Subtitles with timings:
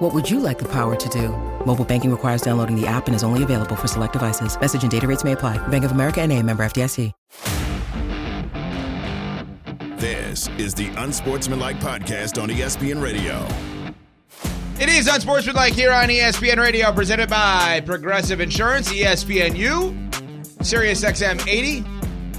[0.00, 1.28] What would you like the power to do?
[1.66, 4.58] Mobile banking requires downloading the app and is only available for select devices.
[4.58, 5.58] Message and data rates may apply.
[5.68, 7.12] Bank of America and a member FDIC.
[9.98, 13.46] This is the Unsportsmanlike Podcast on ESPN Radio.
[14.80, 21.82] It is Unsportsmanlike here on ESPN Radio, presented by Progressive Insurance, ESPNU, Sirius XM 80,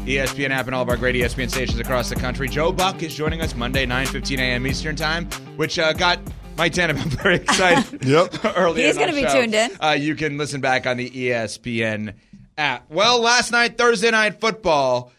[0.08, 2.50] ESPN app, and all of our great ESPN stations across the country.
[2.50, 4.66] Joe Buck is joining us Monday, 9 15 a.m.
[4.66, 6.18] Eastern Time, which uh, got
[6.58, 8.36] Mike Tannenbaum very excited Yep.
[8.58, 8.86] earlier.
[8.88, 9.72] He's going gonna to be tuned in.
[9.82, 12.14] Uh, you can listen back on the ESPN
[12.58, 12.90] app.
[12.90, 15.12] Well, last night, Thursday night football,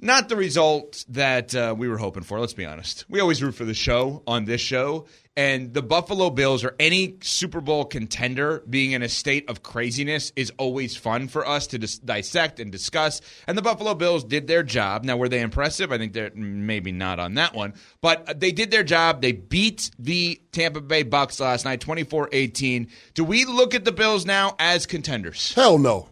[0.00, 2.40] not the result that uh, we were hoping for.
[2.40, 3.04] Let's be honest.
[3.08, 7.16] We always root for the show on this show, and the Buffalo Bills or any
[7.22, 11.78] Super Bowl contender being in a state of craziness is always fun for us to
[11.78, 13.20] dis- dissect and discuss.
[13.46, 15.04] And the Buffalo Bills did their job.
[15.04, 15.92] Now, were they impressive?
[15.92, 19.22] I think they're maybe not on that one, but they did their job.
[19.22, 22.90] They beat the Tampa Bay Bucks last night, 24-18.
[23.14, 25.54] Do we look at the Bills now as contenders?
[25.54, 26.08] Hell no.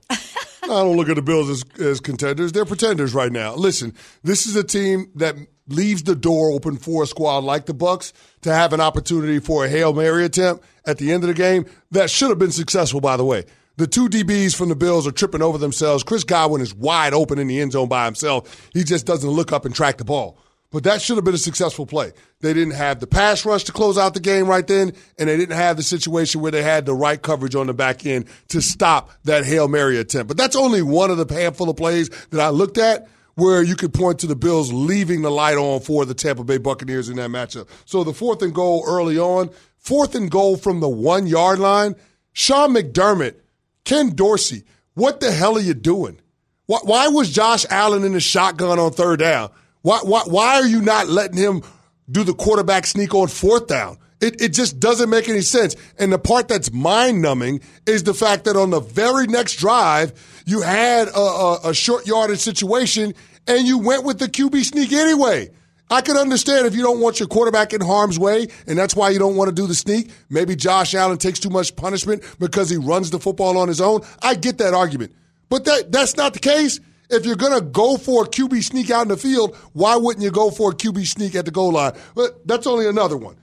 [0.62, 2.53] I don't look at the Bills as, as contenders.
[2.53, 3.55] They're pretenders right now.
[3.55, 5.37] Listen, this is a team that
[5.69, 9.65] leaves the door open for a squad like the Bucks to have an opportunity for
[9.65, 13.00] a Hail Mary attempt at the end of the game that should have been successful,
[13.00, 13.45] by the way.
[13.77, 16.03] The two DBs from the Bills are tripping over themselves.
[16.03, 18.69] Chris Godwin is wide open in the end zone by himself.
[18.72, 20.39] He just doesn't look up and track the ball.
[20.70, 22.12] But that should have been a successful play.
[22.41, 25.36] They didn't have the pass rush to close out the game right then, and they
[25.36, 28.60] didn't have the situation where they had the right coverage on the back end to
[28.60, 30.28] stop that Hail Mary attempt.
[30.28, 33.77] But that's only one of the handful of plays that I looked at where you
[33.77, 37.16] could point to the Bills leaving the light on for the Tampa Bay Buccaneers in
[37.16, 37.69] that matchup.
[37.84, 41.94] So the fourth and goal early on, fourth and goal from the one yard line,
[42.32, 43.37] Sean McDermott,
[43.84, 44.64] Ken Dorsey,
[44.94, 46.20] what the hell are you doing?
[46.66, 49.50] Why, why was Josh Allen in the shotgun on third down?
[49.83, 51.62] Why, why, why are you not letting him
[52.11, 53.99] do the quarterback sneak on fourth down?
[54.21, 55.77] It, it just doesn't make any sense.
[55.99, 60.12] And the part that's mind numbing is the fact that on the very next drive,
[60.44, 63.15] you had a, a, a short yardage situation
[63.47, 65.50] and you went with the QB sneak anyway.
[65.91, 69.09] I can understand if you don't want your quarterback in harm's way, and that's why
[69.09, 70.11] you don't want to do the sneak.
[70.28, 74.03] Maybe Josh Allen takes too much punishment because he runs the football on his own.
[74.21, 75.15] I get that argument.
[75.49, 76.78] But that, that's not the case.
[77.10, 80.22] If you're going to go for a QB sneak out in the field, why wouldn't
[80.22, 81.92] you go for a QB sneak at the goal line?
[82.14, 83.36] But that's only another one.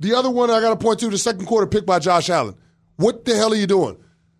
[0.00, 2.56] The other one I got to point to the second quarter pick by Josh Allen.
[2.96, 3.96] What the hell are you doing?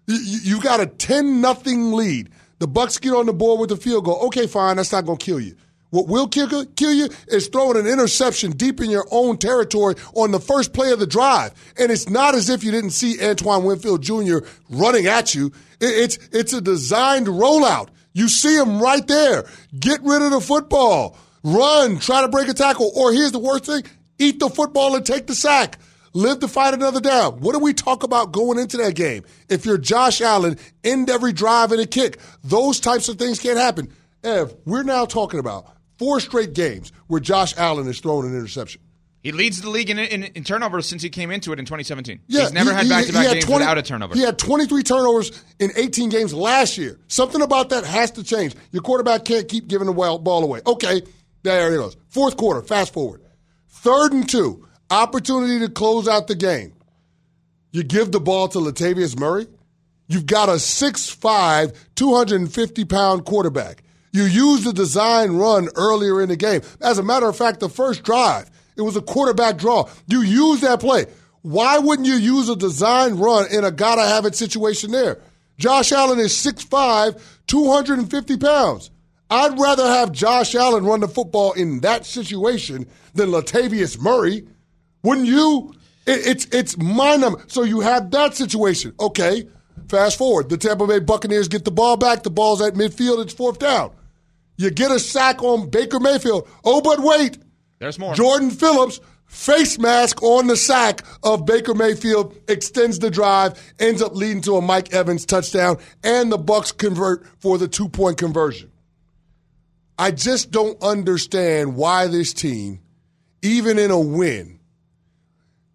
[0.08, 2.30] You, got a 10 nothing lead.
[2.58, 4.26] The Bucks get on the board with the field goal.
[4.26, 5.56] Okay, fine, that's not going to kill you.
[5.90, 10.30] What will kill, kill you is throwing an interception deep in your own territory on
[10.30, 11.52] the first play of the drive.
[11.78, 14.38] And it's not as if you didn't see Antoine Winfield Jr.
[14.68, 15.52] running at you.
[15.80, 17.88] It's, it's a designed rollout.
[18.16, 19.44] You see him right there.
[19.78, 21.18] Get rid of the football.
[21.44, 22.90] Run, try to break a tackle.
[22.96, 23.82] Or here's the worst thing
[24.18, 25.78] eat the football and take the sack.
[26.14, 27.40] Live to fight another down.
[27.40, 29.24] What do we talk about going into that game?
[29.50, 32.18] If you're Josh Allen, end every drive and a kick.
[32.42, 33.92] Those types of things can't happen.
[34.24, 35.66] Ev, we're now talking about
[35.98, 38.80] four straight games where Josh Allen is throwing an interception.
[39.26, 42.20] He leads the league in, in, in turnovers since he came into it in 2017.
[42.28, 44.14] Yeah, He's never he- had back to back games 20 without a turnover.
[44.14, 47.00] He had 23 turnovers in 18 games last year.
[47.08, 48.54] Something about that has to change.
[48.70, 50.60] Your quarterback can't keep giving the ball away.
[50.64, 51.02] Okay,
[51.42, 51.96] there it goes.
[52.08, 53.20] Fourth quarter, fast forward.
[53.66, 56.74] Third and two, opportunity to close out the game.
[57.72, 59.48] You give the ball to Latavius Murray.
[60.06, 63.82] You've got a 6'5, 250 pound quarterback.
[64.12, 66.60] You use the design run earlier in the game.
[66.80, 69.88] As a matter of fact, the first drive, it was a quarterback draw.
[70.06, 71.06] You use that play.
[71.42, 75.20] Why wouldn't you use a design run in a gotta have it situation there?
[75.58, 78.90] Josh Allen is 6'5, 250 pounds.
[79.30, 84.46] I'd rather have Josh Allen run the football in that situation than Latavius Murray.
[85.02, 85.72] Wouldn't you?
[86.06, 87.42] It, it's it's mind numbing.
[87.48, 88.92] So you have that situation.
[89.00, 89.48] Okay,
[89.88, 90.48] fast forward.
[90.48, 92.22] The Tampa Bay Buccaneers get the ball back.
[92.22, 93.22] The ball's at midfield.
[93.22, 93.92] It's fourth down.
[94.56, 96.48] You get a sack on Baker Mayfield.
[96.64, 97.38] Oh, but wait.
[97.78, 98.14] There's more.
[98.14, 104.14] Jordan Phillips, face mask on the sack of Baker Mayfield, extends the drive, ends up
[104.14, 108.70] leading to a Mike Evans touchdown, and the Bucks convert for the two point conversion.
[109.98, 112.80] I just don't understand why this team,
[113.42, 114.60] even in a win,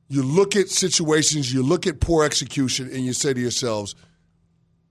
[0.07, 3.95] you look at situations, you look at poor execution, and you say to yourselves,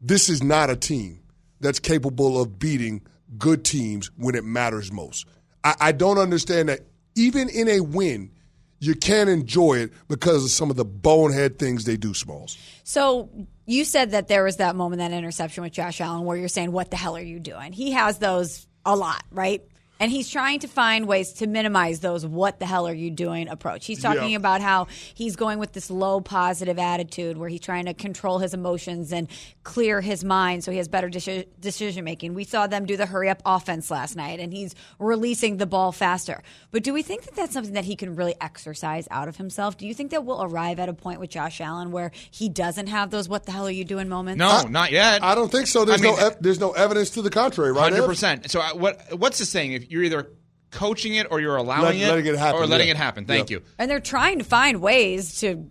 [0.00, 1.20] this is not a team
[1.60, 3.02] that's capable of beating
[3.36, 5.26] good teams when it matters most.
[5.62, 6.80] I, I don't understand that
[7.14, 8.30] even in a win,
[8.78, 12.56] you can't enjoy it because of some of the bonehead things they do, Smalls.
[12.82, 13.28] So
[13.66, 16.72] you said that there was that moment, that interception with Josh Allen, where you're saying,
[16.72, 19.62] "What the hell are you doing?" He has those a lot, right?
[20.00, 23.48] And he's trying to find ways to minimize those what the hell are you doing
[23.48, 23.84] approach.
[23.84, 24.36] He's talking Yeah.
[24.38, 28.54] about how he's going with this low positive attitude where he's trying to control his
[28.54, 29.28] emotions and
[29.62, 32.32] clear his mind so he has better deci- decision making.
[32.32, 35.92] We saw them do the hurry up offense last night and he's releasing the ball
[35.92, 36.42] faster.
[36.70, 39.76] But do we think that that's something that he can really exercise out of himself?
[39.76, 42.86] Do you think that we'll arrive at a point with Josh Allen where he doesn't
[42.86, 44.38] have those what the hell are you doing moments?
[44.38, 45.22] No, not yet.
[45.22, 45.84] I don't think so.
[45.84, 47.82] There's I mean- no ev- there's no evidence to the contrary, right?
[47.92, 48.06] Hundred Ev?
[48.06, 48.50] percent.
[48.50, 48.98] So I- what?
[49.18, 49.72] What's the saying?
[49.72, 50.30] If you're either
[50.70, 52.92] coaching it or you're allowing Let- letting it happen, or letting yeah.
[52.94, 53.24] it happen.
[53.26, 53.56] Thank Yeah.
[53.58, 53.62] you.
[53.78, 55.68] And they're trying to find ways to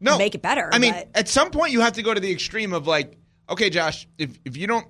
[0.00, 0.68] No, make it better.
[0.72, 3.16] I mean, but- at some point you have to go to the extreme of like,
[3.48, 4.86] okay, Josh, if if you don't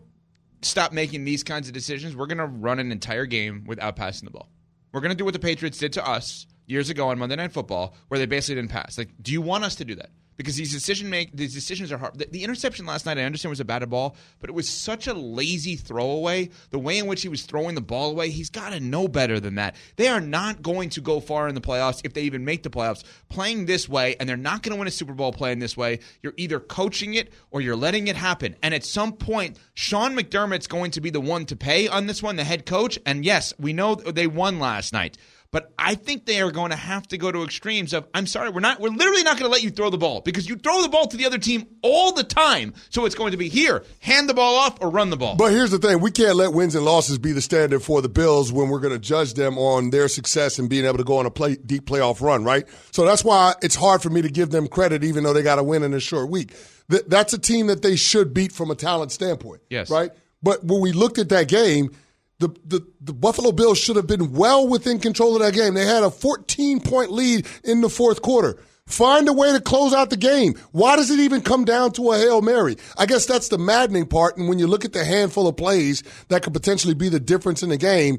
[0.63, 4.31] stop making these kinds of decisions, we're gonna run an entire game without passing the
[4.31, 4.49] ball.
[4.93, 7.95] We're gonna do what the Patriots did to us years ago on Monday Night Football,
[8.09, 8.97] where they basically didn't pass.
[8.97, 10.11] Like, do you want us to do that?
[10.37, 12.19] Because these decision make these decisions are hard.
[12.19, 15.07] The, the interception last night, I understand was a batted ball, but it was such
[15.07, 16.49] a lazy throwaway.
[16.71, 19.39] The way in which he was throwing the ball away, he's got to know better
[19.39, 19.77] than that.
[19.97, 22.71] They are not going to go far in the playoffs if they even make the
[22.71, 25.77] playoffs playing this way, and they're not going to win a Super Bowl playing this
[25.77, 26.01] way.
[26.23, 28.57] You're either coaching it or you're letting it happen.
[28.63, 32.23] And at some point, Sean McDermott's going to be the one to pay on this
[32.23, 32.99] one, the head coach.
[33.05, 35.19] And yes, we know they won last night.
[35.53, 38.51] But I think they are going to have to go to extremes of I'm sorry,
[38.51, 40.81] we're not we're literally not going to let you throw the ball because you throw
[40.83, 42.73] the ball to the other team all the time.
[42.91, 45.35] So it's going to be here, hand the ball off or run the ball.
[45.35, 48.09] But here's the thing: we can't let wins and losses be the standard for the
[48.09, 51.19] Bills when we're going to judge them on their success and being able to go
[51.19, 52.65] on a play, deep playoff run, right?
[52.93, 55.57] So that's why it's hard for me to give them credit, even though they got
[55.57, 56.55] to win in a short week.
[56.89, 59.91] Th- that's a team that they should beat from a talent standpoint, Yes.
[59.91, 60.13] right?
[60.45, 61.91] But when we looked at that game,
[62.41, 65.75] the, the, the Buffalo Bills should have been well within control of that game.
[65.75, 68.59] They had a 14 point lead in the fourth quarter.
[68.87, 70.55] Find a way to close out the game.
[70.73, 72.77] Why does it even come down to a Hail Mary?
[72.99, 74.37] I guess that's the maddening part.
[74.37, 77.63] And when you look at the handful of plays that could potentially be the difference
[77.63, 78.19] in the game,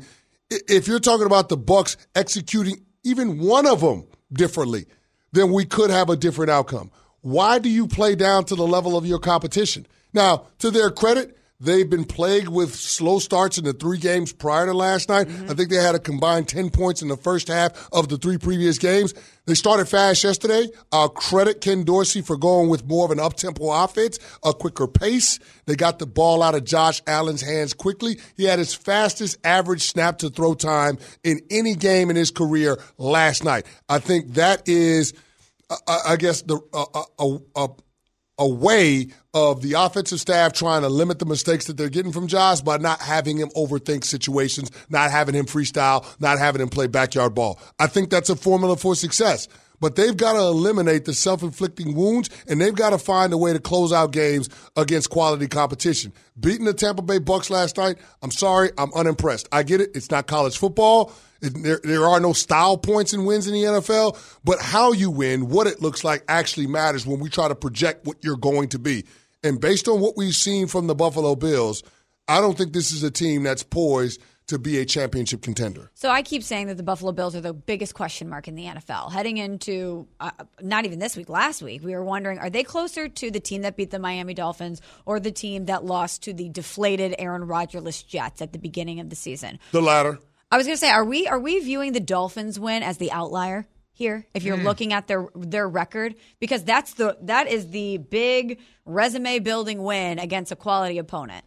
[0.50, 4.86] if you're talking about the Bucks executing even one of them differently,
[5.34, 6.92] then we could have a different outcome.
[7.22, 9.88] Why do you play down to the level of your competition?
[10.14, 14.66] Now, to their credit, they've been plagued with slow starts in the three games prior
[14.66, 15.28] to last night.
[15.28, 15.52] Mm-hmm.
[15.52, 18.38] I think they had a combined 10 points in the first half of the three
[18.38, 19.14] previous games.
[19.46, 20.68] They started fast yesterday.
[20.92, 25.40] I'll credit Ken Dorsey for going with more of an up-tempo offense, a quicker pace.
[25.66, 28.20] They got the ball out of Josh Allen's hands quickly.
[28.36, 32.78] He had his fastest average snap to throw time in any game in his career
[32.98, 33.66] last night.
[33.88, 35.14] I think that is–
[35.88, 36.86] I, I guess the a,
[37.20, 37.70] a, a,
[38.42, 42.26] a way of the offensive staff trying to limit the mistakes that they're getting from
[42.26, 46.88] Josh by not having him overthink situations, not having him freestyle, not having him play
[46.88, 47.60] backyard ball.
[47.80, 49.48] I think that's a formula for success.
[49.80, 53.38] But they've got to eliminate the self inflicting wounds and they've got to find a
[53.38, 56.12] way to close out games against quality competition.
[56.40, 59.50] Beating the Tampa Bay Bucks last night, I'm sorry, I'm unimpressed.
[59.52, 61.14] I get it, it's not college football.
[61.42, 65.50] There, there are no style points and wins in the NFL, but how you win,
[65.50, 68.80] what it looks like, actually matters when we try to project what you're going to
[68.80, 69.06] be.
[69.44, 71.82] And based on what we've seen from the Buffalo Bills,
[72.28, 75.90] I don't think this is a team that's poised to be a championship contender.
[75.94, 78.66] So I keep saying that the Buffalo Bills are the biggest question mark in the
[78.66, 79.12] NFL.
[79.12, 80.32] Heading into uh,
[80.62, 83.62] not even this week, last week, we were wondering are they closer to the team
[83.62, 88.04] that beat the Miami Dolphins or the team that lost to the deflated Aaron Rodgers
[88.04, 89.58] Jets at the beginning of the season?
[89.72, 90.20] The latter.
[90.52, 93.12] I was going to say, are we are we viewing the Dolphins win as the
[93.12, 94.26] outlier here?
[94.34, 94.66] If you're hmm.
[94.66, 100.20] looking at their their record, because that's the that is the big resume building win
[100.20, 101.46] against a quality opponent.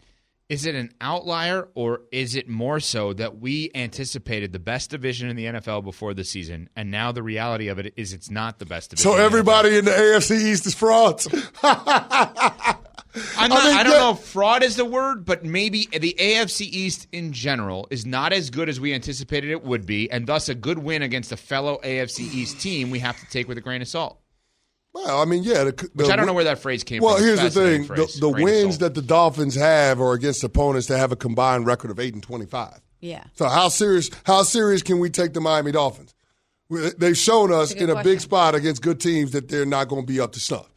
[0.49, 5.29] Is it an outlier or is it more so that we anticipated the best division
[5.29, 8.59] in the NFL before the season, and now the reality of it is it's not
[8.59, 9.11] the best division?
[9.11, 9.27] So in the NFL?
[9.27, 11.29] everybody in the AFC East is frauds.
[13.37, 13.99] I'm not, I mean, I, don't yeah.
[13.99, 18.33] know if fraud is the word, but maybe the AFC East in general is not
[18.33, 21.37] as good as we anticipated it would be, and thus a good win against a
[21.37, 24.19] fellow AFC East team we have to take with a grain of salt.
[24.93, 25.65] well, I mean, yeah.
[25.65, 27.25] The, Which I don't know where that phrase came Well, from.
[27.25, 30.89] Well, here's the thing: phrase, the, the wins that the Dolphins have are against opponents
[30.89, 32.81] that have a combined record of eight and twenty-five.
[33.01, 33.25] Yeah.
[33.35, 34.11] So how serious?
[34.25, 36.15] How serious can we take the Miami Dolphins?
[36.71, 39.89] They've shown us a in good a big spot against good teams that they're not
[39.89, 40.69] going to be up to snuff.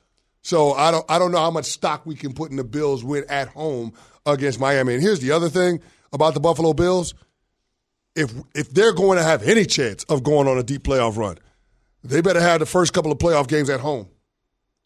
[0.48, 3.04] So I don't I don't know how much stock we can put in the Bills
[3.04, 3.92] win at home
[4.26, 4.94] against Miami.
[4.94, 5.82] And here's the other thing
[6.14, 7.16] about the Buffalo Bills:
[8.16, 11.38] if if they're going to have any chance of going on a deep playoff run,
[12.02, 14.08] they better have the first couple of playoff games at home.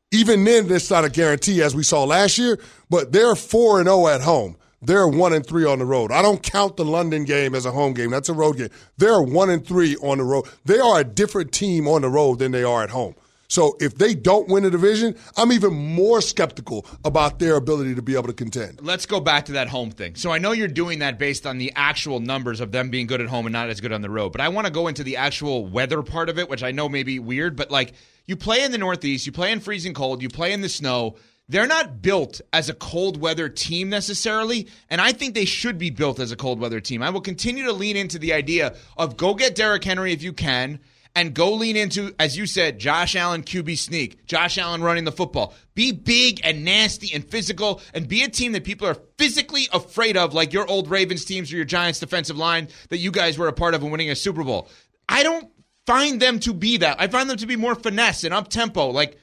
[0.09, 2.57] Even then, it's not a guarantee, as we saw last year.
[2.89, 4.57] But they're four and zero at home.
[4.81, 6.11] they're one and three on the road.
[6.11, 8.09] I don't count the London game as a home game.
[8.09, 8.69] That's a road game.
[8.97, 10.47] They're one and three on the road.
[10.65, 13.13] They are a different team on the road than they are at home.
[13.51, 18.01] So if they don't win a division, I'm even more skeptical about their ability to
[18.01, 18.79] be able to contend.
[18.81, 20.15] Let's go back to that home thing.
[20.15, 23.19] So I know you're doing that based on the actual numbers of them being good
[23.19, 25.03] at home and not as good on the road, but I want to go into
[25.03, 27.91] the actual weather part of it, which I know may be weird, but like
[28.25, 31.17] you play in the Northeast, you play in freezing cold, you play in the snow.
[31.49, 35.89] They're not built as a cold weather team necessarily, and I think they should be
[35.89, 37.03] built as a cold weather team.
[37.03, 40.31] I will continue to lean into the idea of go get Derrick Henry if you
[40.31, 40.79] can
[41.15, 45.11] and go lean into, as you said, Josh Allen QB sneak, Josh Allen running the
[45.11, 45.53] football.
[45.75, 50.17] Be big and nasty and physical and be a team that people are physically afraid
[50.17, 53.47] of, like your old Ravens teams or your Giants defensive line that you guys were
[53.47, 54.69] a part of in winning a Super Bowl.
[55.09, 55.49] I don't
[55.85, 56.97] find them to be that.
[56.99, 58.87] I find them to be more finesse and up tempo.
[58.87, 59.17] Like,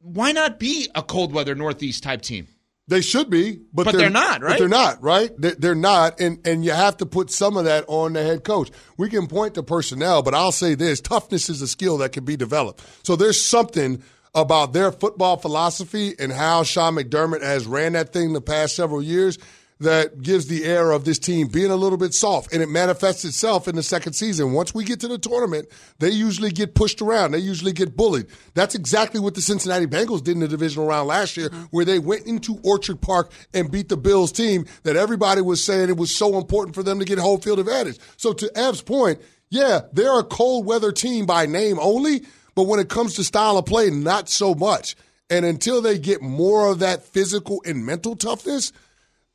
[0.00, 2.48] why not be a cold weather Northeast type team?
[2.86, 4.50] They should be, but, But they're, they're not, right?
[4.50, 5.30] But they're not, right?
[5.38, 8.44] They're, they're not, and and you have to put some of that on the head
[8.44, 8.70] coach.
[8.98, 12.26] We can point to personnel, but I'll say this: toughness is a skill that can
[12.26, 12.82] be developed.
[13.02, 14.02] So there's something
[14.34, 19.00] about their football philosophy and how Sean McDermott has ran that thing the past several
[19.00, 19.38] years
[19.84, 23.24] that gives the air of this team being a little bit soft, and it manifests
[23.24, 24.52] itself in the second season.
[24.52, 27.30] Once we get to the tournament, they usually get pushed around.
[27.30, 28.26] They usually get bullied.
[28.54, 31.64] That's exactly what the Cincinnati Bengals did in the divisional round last year, mm-hmm.
[31.70, 35.88] where they went into Orchard Park and beat the Bills team that everybody was saying
[35.88, 37.98] it was so important for them to get a home field advantage.
[38.16, 42.24] So to Ev's point, yeah, they're a cold weather team by name only,
[42.54, 44.96] but when it comes to style of play, not so much.
[45.30, 48.72] And until they get more of that physical and mental toughness,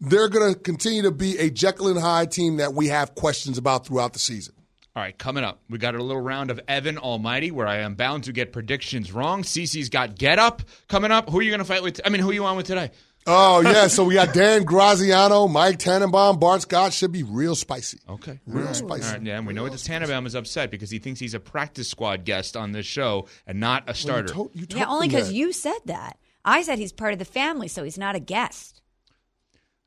[0.02, 3.58] they're going to continue to be a Jekyll and Hyde team that we have questions
[3.58, 4.56] about throughout the season.
[4.96, 7.96] All right, coming up, we got a little round of Evan Almighty where I am
[7.96, 9.44] bound to get predictions wrong.
[9.44, 11.30] Cece's got Get Up coming up.
[11.30, 12.02] Who are you going to fight with?
[12.04, 12.92] I mean, who are you on with today?
[13.28, 13.88] Oh, yeah.
[13.90, 16.92] So we got Dan Graziano, Mike Tannenbaum, Bart Scott.
[16.92, 18.00] Should be real spicy.
[18.10, 18.40] Okay.
[18.48, 19.06] Real spicy.
[19.06, 21.40] All right, yeah, and we know that Tannenbaum is upset because he thinks he's a
[21.40, 24.28] practice squad guest on this show and not a starter.
[24.30, 26.18] You told- you Yeah, only because you said that.
[26.44, 28.79] I said he's part of the family, so he's not a guest.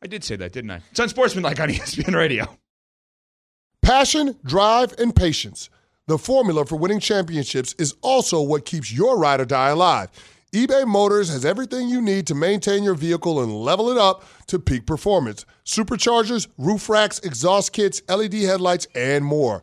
[0.03, 0.81] I did say that, didn't I?
[0.91, 2.49] It's unsportsmanlike on ESPN Radio.
[3.83, 5.71] Passion, drive, and patience.
[6.09, 10.09] The formula for winning championships is also what keeps your ride or die alive.
[10.53, 14.59] eBay Motors has everything you need to maintain your vehicle and level it up to
[14.59, 15.47] peak performance.
[15.65, 19.63] Superchargers, roof racks, exhaust kits, LED headlights, and more.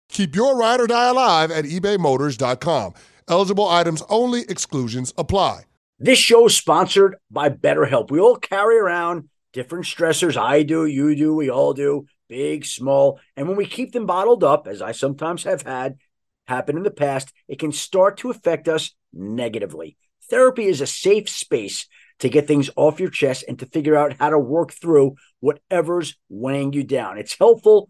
[0.11, 2.93] Keep your ride or die alive at ebaymotors.com.
[3.27, 5.63] Eligible items only, exclusions apply.
[5.99, 8.11] This show is sponsored by BetterHelp.
[8.11, 10.35] We all carry around different stressors.
[10.35, 13.19] I do, you do, we all do, big, small.
[13.37, 15.97] And when we keep them bottled up, as I sometimes have had
[16.47, 19.95] happen in the past, it can start to affect us negatively.
[20.29, 21.87] Therapy is a safe space
[22.19, 26.15] to get things off your chest and to figure out how to work through whatever's
[26.29, 27.17] weighing you down.
[27.17, 27.89] It's helpful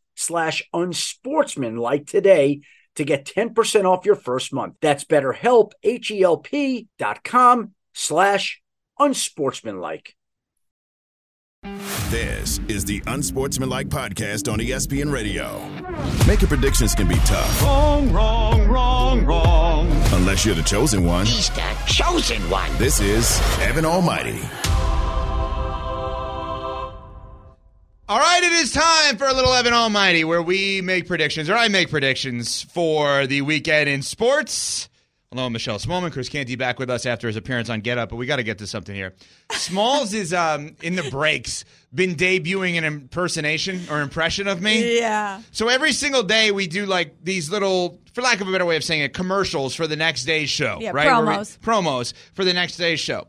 [0.21, 2.61] slash unsportsmanlike today
[2.95, 4.75] to get 10% off your first month.
[4.81, 8.61] That's betterhelp, H-E-L-P dot com slash
[8.99, 10.15] unsportsmanlike.
[12.09, 15.61] This is the Unsportsmanlike Podcast on ESPN Radio.
[16.27, 17.61] Making predictions can be tough.
[17.61, 19.87] Wrong, wrong, wrong, wrong.
[20.11, 21.25] Unless you're the chosen one.
[21.25, 22.69] He's the chosen one.
[22.77, 24.41] This is Evan Almighty.
[28.61, 32.61] Is time for a little Evan Almighty where we make predictions, or I make predictions
[32.61, 34.87] for the weekend in sports.
[35.31, 36.11] Hello, Michelle Smallman.
[36.11, 38.43] Chris Canty back with us after his appearance on Get Up, but we got to
[38.43, 39.15] get to something here.
[39.51, 44.99] Smalls is um, in the breaks been debuting an impersonation or impression of me.
[44.99, 45.41] Yeah.
[45.51, 48.75] So every single day we do like these little, for lack of a better way
[48.75, 50.77] of saying it, commercials for the next day's show.
[50.79, 51.07] Yeah, right?
[51.07, 51.57] Where we- promos.
[51.59, 53.27] promos for the next day's show.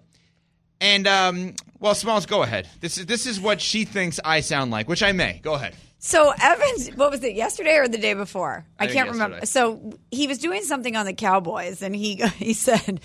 [0.78, 2.68] And um, well, Smalls, go ahead.
[2.80, 5.40] This is this is what she thinks I sound like, which I may.
[5.42, 5.74] Go ahead.
[6.04, 7.36] So Evans, what was it?
[7.36, 8.66] Yesterday or the day before?
[8.76, 9.36] I, think can't remember.
[9.36, 9.46] yesterday.
[9.46, 13.00] So he was doing something on the Cowboys, and he he said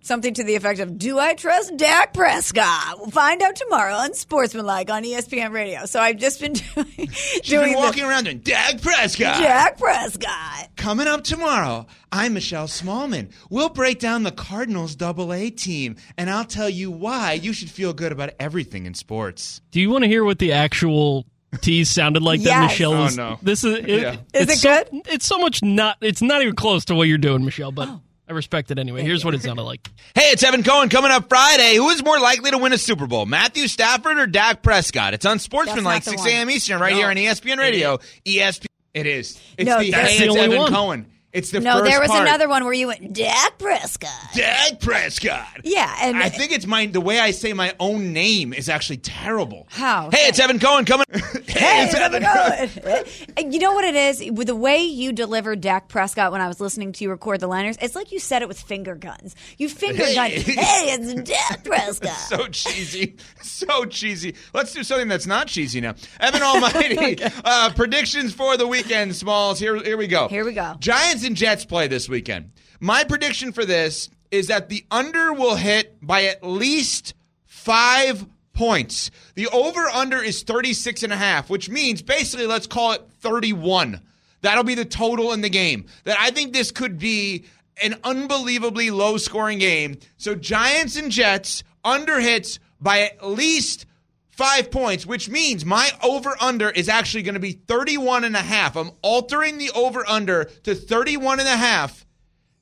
[0.00, 2.98] something to the effect of, "Do I trust Dak Prescott?
[2.98, 7.40] We'll find out tomorrow on Sportsmanlike on ESPN Radio." So I've just been doing She's
[7.42, 9.38] doing been the walking around doing Dak Prescott.
[9.38, 10.70] Dak Prescott.
[10.76, 13.30] Coming up tomorrow, I'm Michelle Smallman.
[13.50, 17.70] We'll break down the Cardinals double A team, and I'll tell you why you should
[17.70, 19.60] feel good about everything in sports.
[19.70, 21.26] Do you want to hear what the actual
[21.60, 22.70] tease sounded like that Yes.
[22.72, 23.16] Michelle Oh, was?
[23.16, 23.38] no.
[23.42, 24.12] This is it, Yeah.
[24.12, 24.18] Is
[24.48, 25.02] it's it so- good?
[25.12, 25.98] It's so much not.
[26.00, 27.72] It's not even close to what you're doing, Michelle.
[27.72, 28.00] But oh.
[28.28, 29.02] I respect it anyway.
[29.02, 29.86] Here's what it sounded like.
[30.14, 31.74] Hey, it's Evan Cohen coming up Friday.
[31.76, 35.12] Who is more likely to win a Super Bowl, Matthew Stafford or Dak Prescott?
[35.12, 36.50] It's on Sportsmanlike, That's not 6 a.m.
[36.50, 37.98] Eastern, right here on ESPN Radio.
[38.24, 38.66] ESPN.
[38.94, 39.40] It is.
[39.58, 40.72] It's No, the, that's hey, the it's only Evan one.
[40.72, 41.06] Cohen.
[41.32, 42.26] It's the No, there was part.
[42.28, 44.10] another one where you went Dak Prescott.
[44.34, 45.60] Dak Prescott.
[45.64, 48.98] Yeah, and I think it's my the way I say my own name is actually
[48.98, 49.66] terrible.
[49.70, 50.10] How?
[50.10, 51.06] Hey, it's Evan Cohen coming.
[51.12, 53.52] hey, Hey, it's Evan going?
[53.52, 54.30] you know what it is?
[54.30, 57.46] With the way you delivered Dak Prescott when I was listening to you record the
[57.46, 59.34] liners, it's like you said it with finger guns.
[59.56, 60.14] You finger Hey.
[60.14, 62.12] gunned, hey, it's Dak Prescott.
[62.12, 64.34] so cheesy, so cheesy.
[64.52, 65.94] Let's do something that's not cheesy now.
[66.20, 69.58] Evan Almighty, uh, predictions for the weekend, Smalls.
[69.58, 70.28] Here, here we go.
[70.28, 70.74] Here we go.
[70.78, 72.50] Giants and Jets play this weekend.
[72.80, 77.14] My prediction for this is that the under will hit by at least
[77.44, 79.10] five points.
[79.34, 84.00] The over under is 36 and a half, which means basically let's call it 31.
[84.40, 85.86] That'll be the total in the game.
[86.04, 87.44] That I think this could be
[87.82, 89.98] an unbelievably low scoring game.
[90.16, 93.86] So Giants and Jets under hits by at least
[94.32, 98.40] five points, which means my over under is actually going to be 31 and a
[98.40, 98.76] half.
[98.76, 102.04] I'm altering the over under to 31 and a half,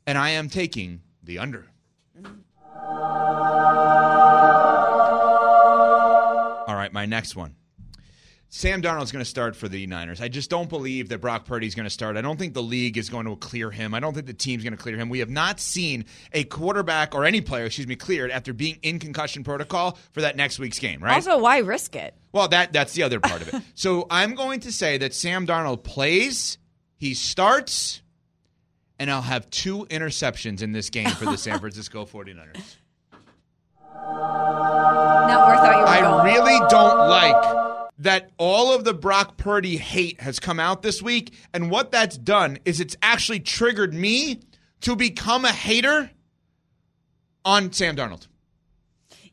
[0.06, 1.66] and I am taking the under.
[2.20, 2.40] Mm-hmm.
[6.68, 7.54] All right, my next one.
[8.52, 10.20] Sam Darnold's going to start for the Niners.
[10.20, 12.16] I just don't believe that Brock Purdy's going to start.
[12.16, 13.94] I don't think the league is going to clear him.
[13.94, 15.08] I don't think the team's going to clear him.
[15.08, 18.98] We have not seen a quarterback or any player, excuse me, cleared after being in
[18.98, 21.14] concussion protocol for that next week's game, right?
[21.14, 22.12] Also, why risk it?
[22.32, 23.62] Well, that that's the other part of it.
[23.76, 26.58] So I'm going to say that Sam Darnold plays,
[26.96, 28.02] he starts,
[28.98, 32.76] and I'll have two interceptions in this game for the San Francisco 49ers.
[33.94, 36.24] Not where I thought you were I going.
[36.34, 37.69] really don't like
[38.00, 42.16] that all of the Brock Purdy hate has come out this week, and what that's
[42.16, 44.40] done is it's actually triggered me
[44.80, 46.10] to become a hater
[47.44, 48.26] on Sam Darnold.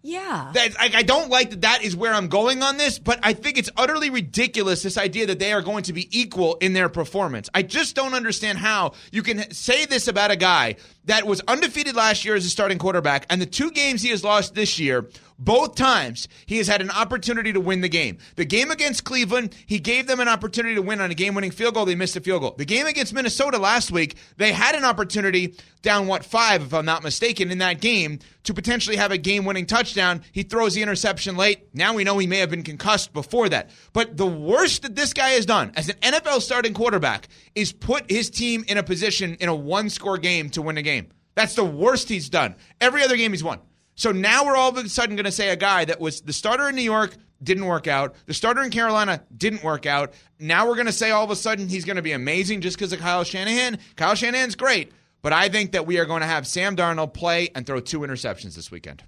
[0.01, 0.51] yeah.
[0.53, 3.33] That I, I don't like that that is where I'm going on this, but I
[3.33, 6.89] think it's utterly ridiculous this idea that they are going to be equal in their
[6.89, 7.49] performance.
[7.53, 10.75] I just don't understand how you can say this about a guy
[11.07, 14.23] that was undefeated last year as a starting quarterback, and the two games he has
[14.23, 18.17] lost this year, both times he has had an opportunity to win the game.
[18.35, 21.75] The game against Cleveland, he gave them an opportunity to win on a game-winning field
[21.75, 21.85] goal.
[21.85, 22.55] They missed a field goal.
[22.57, 26.85] The game against Minnesota last week, they had an opportunity down what five, if I'm
[26.85, 30.23] not mistaken, in that game to potentially have a game-winning touchdown.
[30.31, 31.67] He throws the interception late.
[31.73, 33.69] Now we know he may have been concussed before that.
[33.93, 38.09] But the worst that this guy has done as an NFL starting quarterback is put
[38.09, 40.96] his team in a position in a one-score game to win a game.
[41.37, 42.55] That's the worst he's done.
[42.81, 43.59] Every other game he's won.
[43.93, 46.33] So now we're all of a sudden going to say a guy that was the
[46.33, 48.15] starter in New York didn't work out.
[48.25, 50.13] The starter in Carolina didn't work out.
[50.39, 52.75] Now we're going to say all of a sudden he's going to be amazing just
[52.75, 53.77] because of Kyle Shanahan.
[53.95, 57.49] Kyle Shanahan's great, but I think that we are going to have Sam Darnold play
[57.53, 59.03] and throw two interceptions this weekend.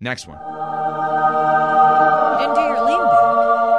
[0.00, 0.36] Next one.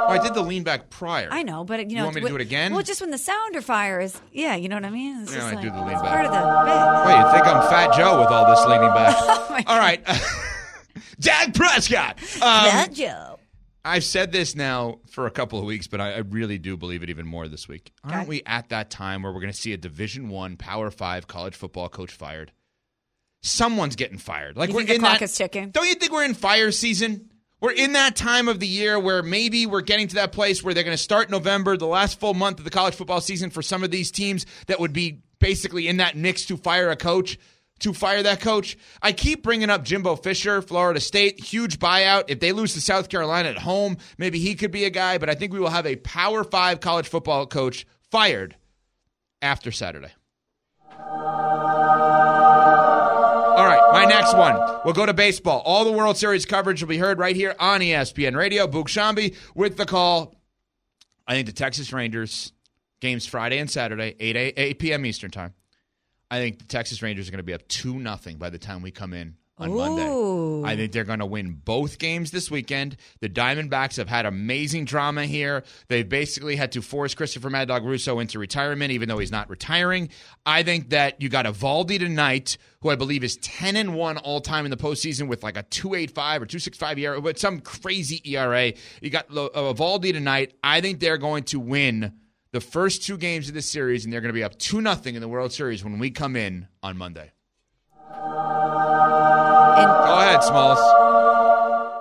[0.08, 1.28] Oh, I did the lean back prior.
[1.30, 2.72] I know, but you know, want me to do it again?
[2.72, 5.22] Well, just when the sounder fire is, yeah, you know what I mean.
[5.22, 6.02] It's Yeah, just I like, do the lean back.
[6.02, 7.06] part of the bit.
[7.06, 9.16] Wait, you think I'm Fat Joe with all this leaning back?
[9.66, 10.04] Oh all right.
[11.20, 12.18] Dak Prescott.
[12.34, 13.38] Um, That Joe.
[13.84, 17.02] I've said this now for a couple of weeks, but I, I really do believe
[17.02, 17.92] it even more this week.
[18.04, 18.28] Aren't Okay.
[18.28, 21.54] we at that time where we're going to see a Division One Power Five college
[21.54, 22.52] football coach fired?
[23.42, 24.56] Someone's getting fired.
[24.56, 25.70] Like You we're in that, is ticking?
[25.70, 27.30] Don't you think we're in fire season?
[27.66, 30.72] We're in that time of the year where maybe we're getting to that place where
[30.72, 33.60] they're going to start November, the last full month of the college football season for
[33.60, 37.40] some of these teams that would be basically in that mix to fire a coach.
[37.80, 42.26] To fire that coach, I keep bringing up Jimbo Fisher, Florida State, huge buyout.
[42.28, 45.18] If they lose to South Carolina at home, maybe he could be a guy.
[45.18, 48.54] But I think we will have a Power Five college football coach fired
[49.42, 50.12] after Saturday.
[54.08, 54.80] Next one.
[54.84, 55.62] We'll go to baseball.
[55.64, 58.66] All the World Series coverage will be heard right here on ESPN Radio.
[58.66, 60.34] Boog Sciambi with the call.
[61.26, 62.52] I think the Texas Rangers
[63.00, 65.06] games Friday and Saturday, 8, 8 p.m.
[65.06, 65.54] Eastern time.
[66.30, 68.82] I think the Texas Rangers are going to be up 2 nothing by the time
[68.82, 69.76] we come in on Ooh.
[69.76, 70.70] Monday.
[70.70, 72.96] I think they're going to win both games this weekend.
[73.20, 75.64] The Diamondbacks have had amazing drama here.
[75.88, 79.48] They've basically had to force Christopher Mad Dog Russo into retirement, even though he's not
[79.48, 80.10] retiring.
[80.44, 84.40] I think that you got Eovaldi tonight, who I believe is 10 and 1 all
[84.40, 88.72] time in the postseason with like a 285 or 265 ERA, but some crazy ERA.
[89.00, 90.54] You got uh, Eovaldi tonight.
[90.62, 92.12] I think they're going to win
[92.52, 95.14] the first two games of this series, and they're going to be up 2 nothing
[95.14, 97.32] in the World Series when we come in on Monday.
[99.76, 100.78] And, Go ahead, Smalls.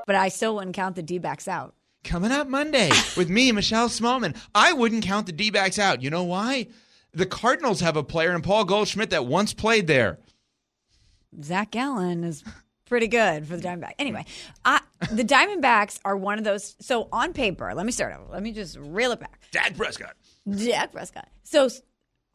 [0.07, 1.75] but I still wouldn't count the D backs out.
[2.03, 4.35] Coming up Monday with me, Michelle Smallman.
[4.53, 6.01] I wouldn't count the D backs out.
[6.01, 6.67] You know why?
[7.13, 10.19] The Cardinals have a player in Paul Goldschmidt that once played there.
[11.43, 12.43] Zach Gallen is
[12.85, 13.93] pretty good for the Diamondbacks.
[13.99, 14.25] Anyway,
[14.63, 14.79] I,
[15.11, 16.75] the Diamondbacks are one of those.
[16.79, 18.31] So on paper, let me start over.
[18.31, 19.41] Let me just reel it back.
[19.51, 20.15] Dak Prescott.
[20.49, 21.27] Dak Prescott.
[21.43, 21.69] So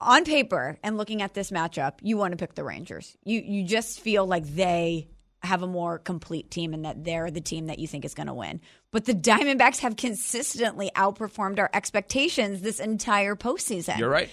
[0.00, 3.16] on paper and looking at this matchup, you want to pick the Rangers.
[3.24, 5.08] You you just feel like they
[5.42, 8.26] have a more complete team and that they're the team that you think is going
[8.26, 8.60] to win.
[8.90, 13.98] But the Diamondbacks have consistently outperformed our expectations this entire postseason.
[13.98, 14.28] You're right.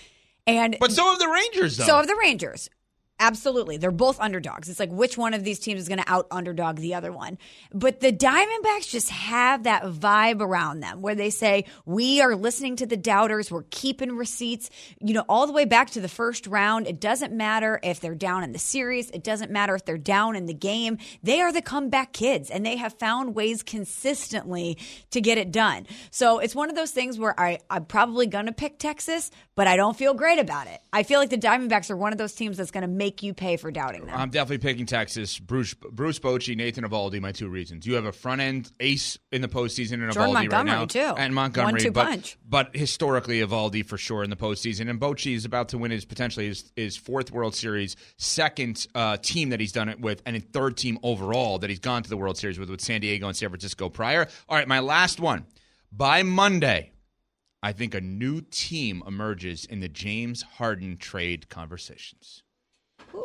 [0.45, 1.85] And But so have the Rangers, though.
[1.85, 2.69] so have the Rangers.
[3.19, 3.77] Absolutely.
[3.77, 4.69] They're both underdogs.
[4.69, 7.39] It's like which one of these teams is going to out underdog the other one.
[7.73, 12.75] But the Diamondbacks just have that vibe around them where they say, we are listening
[12.75, 13.51] to the doubters.
[13.51, 14.69] We're keeping receipts,
[15.01, 16.85] you know, all the way back to the first round.
[16.85, 19.09] It doesn't matter if they're down in the series.
[19.09, 20.99] It doesn't matter if they're down in the game.
[21.23, 24.77] They are the comeback kids and they have found ways consistently
[25.09, 25.87] to get it done.
[26.11, 29.65] So it's one of those things where I, I'm probably going to pick Texas, but
[29.65, 30.79] I don't feel great about it.
[30.93, 33.33] I feel like the Diamondbacks are one of those teams that's going to make you
[33.33, 34.15] pay for doubting them.
[34.15, 35.39] I'm definitely picking Texas.
[35.39, 37.85] Bruce Bruce Bochy, Nathan Eovaldi, my two reasons.
[37.85, 40.85] You have a front end ace in the postseason in Jordan Eovaldi right Montgomery, now,
[40.85, 40.99] too.
[41.17, 42.37] and Montgomery, One-two but punch.
[42.47, 46.05] but historically Eovaldi for sure in the postseason, and Bochy is about to win his
[46.05, 50.35] potentially his, his fourth World Series, second uh, team that he's done it with, and
[50.35, 53.27] a third team overall that he's gone to the World Series with with San Diego
[53.27, 54.27] and San Francisco prior.
[54.49, 55.45] All right, my last one
[55.91, 56.91] by Monday.
[57.63, 62.43] I think a new team emerges in the James Harden trade conversations.
[63.13, 63.19] Ooh,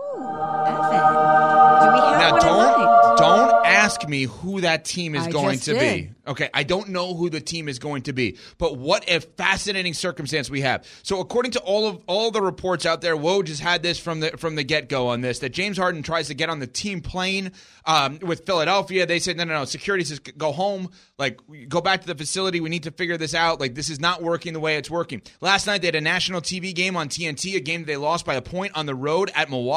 [0.66, 1.42] Evan.
[1.82, 5.74] Do we have Now don't don't ask me who that team is I going to
[5.74, 6.10] be.
[6.24, 9.92] Okay, I don't know who the team is going to be, but what a fascinating
[9.92, 10.86] circumstance we have.
[11.02, 14.20] So according to all of all the reports out there, Woj has had this from
[14.20, 16.66] the from the get go on this that James Harden tries to get on the
[16.68, 17.50] team plane
[17.84, 19.04] um, with Philadelphia.
[19.04, 19.64] They said no, no, no.
[19.64, 22.60] Security says go home, like go back to the facility.
[22.60, 23.58] We need to figure this out.
[23.58, 25.22] Like this is not working the way it's working.
[25.40, 28.24] Last night they had a national TV game on TNT, a game that they lost
[28.24, 29.71] by a point on the road at Milwaukee,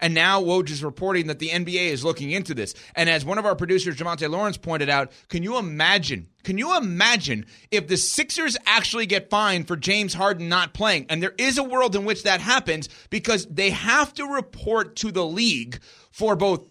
[0.00, 2.74] and now Woj is reporting that the NBA is looking into this.
[2.94, 6.28] And as one of our producers, Jamonte Lawrence, pointed out, can you imagine?
[6.44, 11.06] Can you imagine if the Sixers actually get fined for James Harden not playing?
[11.08, 15.12] And there is a world in which that happens because they have to report to
[15.12, 16.68] the league for both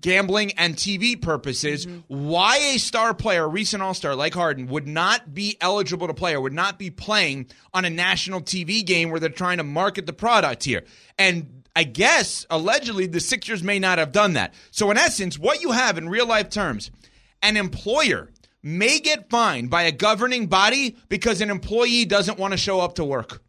[0.00, 2.00] gambling and TV purposes mm-hmm.
[2.08, 6.14] why a star player, a recent All Star like Harden, would not be eligible to
[6.14, 9.64] play or would not be playing on a national TV game where they're trying to
[9.64, 10.84] market the product here.
[11.18, 14.54] And I guess allegedly the Sixers may not have done that.
[14.70, 16.90] So in essence, what you have in real life terms,
[17.42, 18.30] an employer
[18.62, 22.96] may get fined by a governing body because an employee doesn't want to show up
[22.96, 23.42] to work.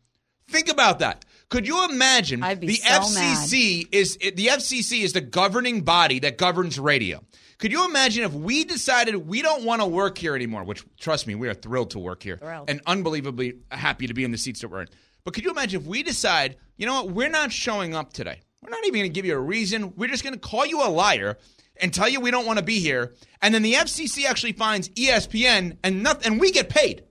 [0.47, 1.25] Think about that.
[1.49, 6.79] Could you imagine the so FCC is the FCC is the governing body that governs
[6.79, 7.23] radio.
[7.57, 10.63] Could you imagine if we decided we don't want to work here anymore?
[10.63, 12.69] Which, trust me, we are thrilled to work here Thrilled.
[12.69, 14.87] and unbelievably happy to be in the seats that we're in.
[15.25, 18.39] But could you imagine if we decide, you know what, we're not showing up today.
[18.63, 19.93] We're not even going to give you a reason.
[19.97, 21.37] We're just going to call you a liar
[21.81, 23.13] and tell you we don't want to be here.
[23.41, 27.03] And then the FCC actually finds ESPN and nothing, and we get paid.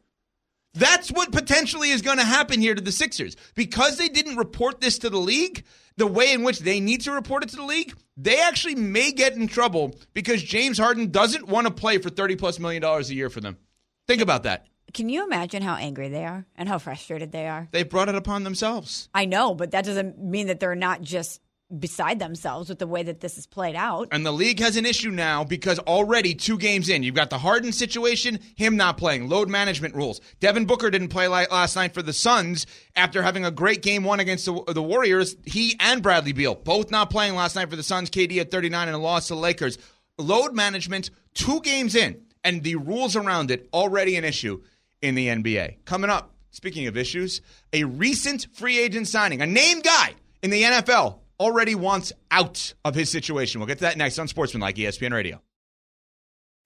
[0.73, 3.37] That's what potentially is going to happen here to the Sixers.
[3.55, 5.65] Because they didn't report this to the league
[5.99, 9.13] the way in which they need to report it to the league, they actually may
[9.13, 13.11] get in trouble because James Harden doesn't want to play for 30 plus million dollars
[13.11, 13.59] a year for them.
[14.07, 14.68] Think about that.
[14.95, 17.69] Can you imagine how angry they are and how frustrated they are?
[17.73, 19.09] They brought it upon themselves.
[19.15, 21.41] I know, but that doesn't mean that they're not just
[21.77, 24.09] beside themselves with the way that this is played out.
[24.11, 27.39] And the league has an issue now because already two games in, you've got the
[27.39, 30.21] Harden situation, him not playing, load management rules.
[30.41, 34.21] Devin Booker didn't play last night for the Suns after having a great game one
[34.21, 35.37] against the, the Warriors.
[35.45, 38.09] He and Bradley Beal both not playing last night for the Suns.
[38.09, 39.77] KD at 39 and a loss to the Lakers.
[40.17, 44.63] Load management, two games in, and the rules around it already an issue
[45.03, 45.85] in the NBA.
[45.85, 47.41] Coming up, speaking of issues,
[47.73, 52.95] a recent free agent signing, a named guy in the NFL already wants out of
[52.95, 53.61] his situation.
[53.61, 55.41] We'll get to that next on Sportsman like ESPN Radio.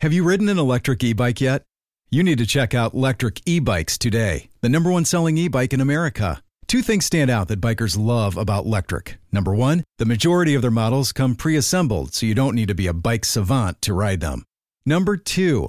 [0.00, 1.62] Have you ridden an electric e bike yet?
[2.10, 5.72] You need to check out Lectric E Bikes today, the number one selling e bike
[5.72, 6.42] in America.
[6.66, 9.16] Two things stand out that bikers love about Lectric.
[9.30, 12.74] Number one, the majority of their models come pre assembled, so you don't need to
[12.74, 14.44] be a bike savant to ride them.
[14.84, 15.68] Number two,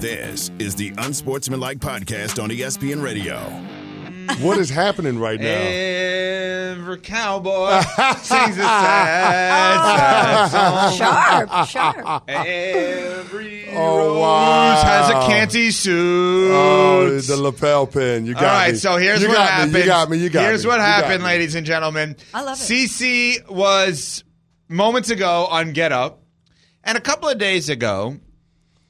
[0.00, 3.38] This is the Unsportsmanlike Podcast on ESPN Radio.
[4.46, 5.46] What is happening right now?
[5.48, 7.80] Every cowboy
[8.22, 10.96] sings a sad, sad song.
[10.96, 12.22] Sharp, sharp.
[12.28, 14.82] Every Oh, rose wow.
[14.84, 16.50] has a canty oh, suit.
[16.52, 18.24] Oh, the lapel pin.
[18.24, 18.46] You got me.
[18.46, 18.78] All right, me.
[18.78, 19.72] so here's you what got happened.
[19.72, 20.18] Me, you got me.
[20.18, 20.46] You got me.
[20.46, 20.68] Here's me.
[20.68, 21.28] what You got happened, me.
[21.28, 22.16] ladies and gentlemen.
[22.32, 22.62] I love it.
[22.62, 24.22] CC was
[24.68, 26.22] moments ago on Get Up,
[26.84, 28.16] and a couple of days ago,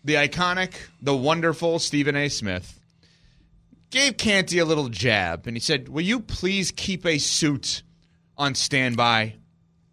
[0.09, 2.29] the iconic, the wonderful Stephen A.
[2.31, 2.81] Smith
[3.91, 7.83] gave Canty a little jab, and he said, "Will you please keep a suit
[8.37, 9.35] on standby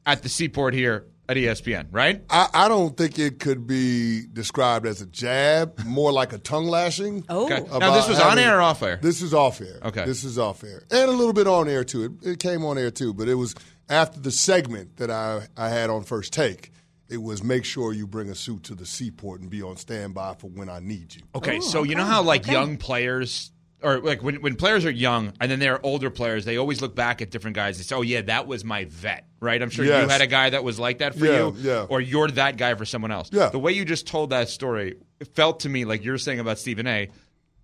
[0.06, 2.24] at the seaport here at ESPN?" Right?
[2.30, 6.68] I, I don't think it could be described as a jab, more like a tongue
[6.68, 7.26] lashing.
[7.28, 7.46] Oh.
[7.46, 7.62] Okay.
[7.78, 8.98] Now, this was on having- air or off air?
[9.02, 9.80] This is off air.
[9.84, 10.06] Okay.
[10.06, 10.84] This is off air.
[10.92, 12.18] And a little bit on air too.
[12.24, 13.54] It, it came on air too, but it was
[13.90, 16.72] after the segment that I, I had on first take.
[17.10, 20.36] It was make sure you bring a suit to the seaport and be on standby
[20.40, 21.22] for when I need you.
[21.36, 22.54] Okay, Ooh, so oh, you know how like okay.
[22.54, 23.52] young players
[23.86, 26.96] or like when, when players are young and then they're older players, they always look
[26.96, 29.62] back at different guys and say, "Oh yeah, that was my vet." Right?
[29.62, 31.86] I'm sure you had a guy that was like that for Yeah, you, yeah.
[31.88, 33.30] or you're that guy for someone else.
[33.32, 33.50] Yeah.
[33.50, 36.58] The way you just told that story, it felt to me like you're saying about
[36.58, 37.10] Stephen A.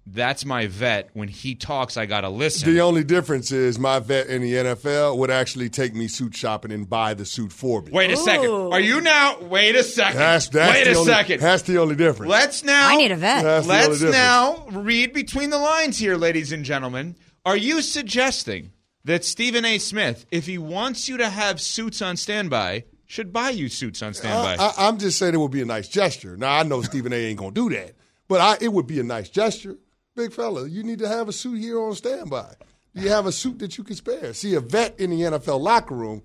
[0.07, 1.09] That's my vet.
[1.13, 2.73] When he talks, I gotta listen.
[2.73, 6.71] The only difference is my vet in the NFL would actually take me suit shopping
[6.71, 7.91] and buy the suit for me.
[7.91, 8.49] wait a second.
[8.49, 9.39] Are you now?
[9.41, 10.17] Wait a second.
[10.17, 11.39] That's, that's wait the a only, second.
[11.41, 12.29] That's the only difference.
[12.29, 12.89] Let's now.
[12.89, 13.43] I need a vet.
[13.43, 17.15] That's Let's only now read between the lines here, ladies and gentlemen.
[17.45, 18.71] Are you suggesting
[19.05, 19.77] that Stephen A.
[19.77, 24.13] Smith, if he wants you to have suits on standby, should buy you suits on
[24.13, 24.55] standby?
[24.55, 26.37] I, I, I'm just saying it would be a nice gesture.
[26.37, 27.15] Now I know Stephen A.
[27.15, 27.93] ain't gonna do that,
[28.27, 29.77] but I, it would be a nice gesture.
[30.15, 32.53] Big fella, you need to have a suit here on standby.
[32.93, 34.33] Do you have a suit that you can spare.
[34.33, 36.23] See, a vet in the NFL locker room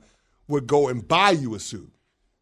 [0.49, 1.92] would go and buy you a suit,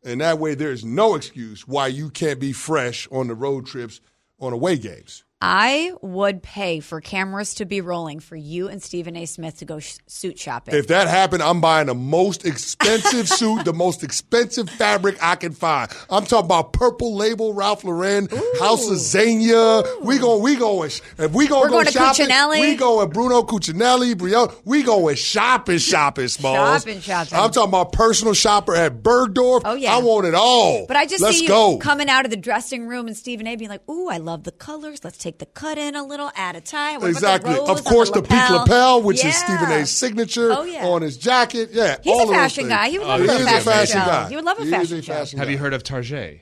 [0.03, 4.01] and that way there's no excuse why you can't be fresh on the road trips
[4.41, 5.24] on away games.
[5.47, 9.27] I would pay for cameras to be rolling for you and Stephen A.
[9.27, 10.75] Smith to go sh- suit shopping.
[10.75, 15.53] If that happened, I'm buying the most expensive suit, the most expensive fabric I can
[15.53, 15.91] find.
[16.09, 18.27] I'm talking about purple label Ralph Lauren,
[18.59, 19.85] House of Zegna.
[20.03, 22.61] We go, we going, if we We're go going to shopping, Cucinelli.
[22.61, 24.55] we going Bruno Cucinelli, Brielle.
[24.65, 26.85] We going shopping, shopping, Smalls.
[26.85, 27.39] Shopping, shopping.
[27.39, 29.61] I'm talking about personal shopper at Bergdorf.
[29.67, 29.95] Oh, yeah.
[29.95, 30.87] I want it all.
[30.87, 31.77] But I just Let's see you go.
[31.77, 33.57] coming out of the dressing room and Stephen A.
[33.57, 35.05] being like, "Ooh, I love the colors.
[35.05, 37.55] Let's take the cut in a little, add a tie." What Exactly.
[37.55, 40.87] The Of course, the, peak lapel, which is Stephen A's signature Oh, yeah.
[40.87, 41.71] on his jacket.
[41.73, 42.89] Yeah, He's all a fashion guy.
[42.89, 44.07] He would uh, love He a is fashion a fashion show.
[44.07, 44.29] guy.
[44.29, 45.37] He would love a He is fashion show.
[45.39, 46.41] Have you heard of Target?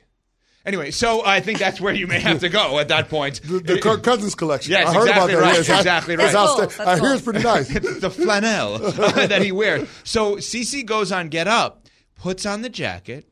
[0.65, 3.41] Anyway, so I think that's where you may have to go at that point.
[3.43, 4.71] The, the Kirk Cousins collection.
[4.71, 5.47] Yes, I heard exactly about that.
[5.49, 6.35] right, Yes, I- exactly it's right.
[6.35, 6.83] outsta- That's cool.
[6.83, 7.71] I That's hear it's pretty nice.
[7.75, 9.89] it's the flannel uh, that he wears.
[10.05, 13.27] So CC goes on Get Up, puts on the jacket,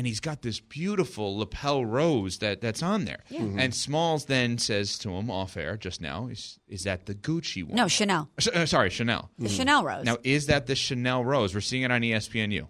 [0.00, 3.18] and he's got this beautiful lapel rose that, that's on there.
[3.30, 3.58] Mm-hmm.
[3.58, 7.62] And Smalls then says to him off air just now, is, is that the Gucci
[7.62, 7.76] one?
[7.76, 8.30] No, Chanel.
[8.38, 9.30] S- uh, sorry, Chanel.
[9.38, 10.06] The Chanel rose.
[10.06, 11.54] Now, is that the Chanel rose?
[11.54, 12.66] We're seeing it on ESPNU.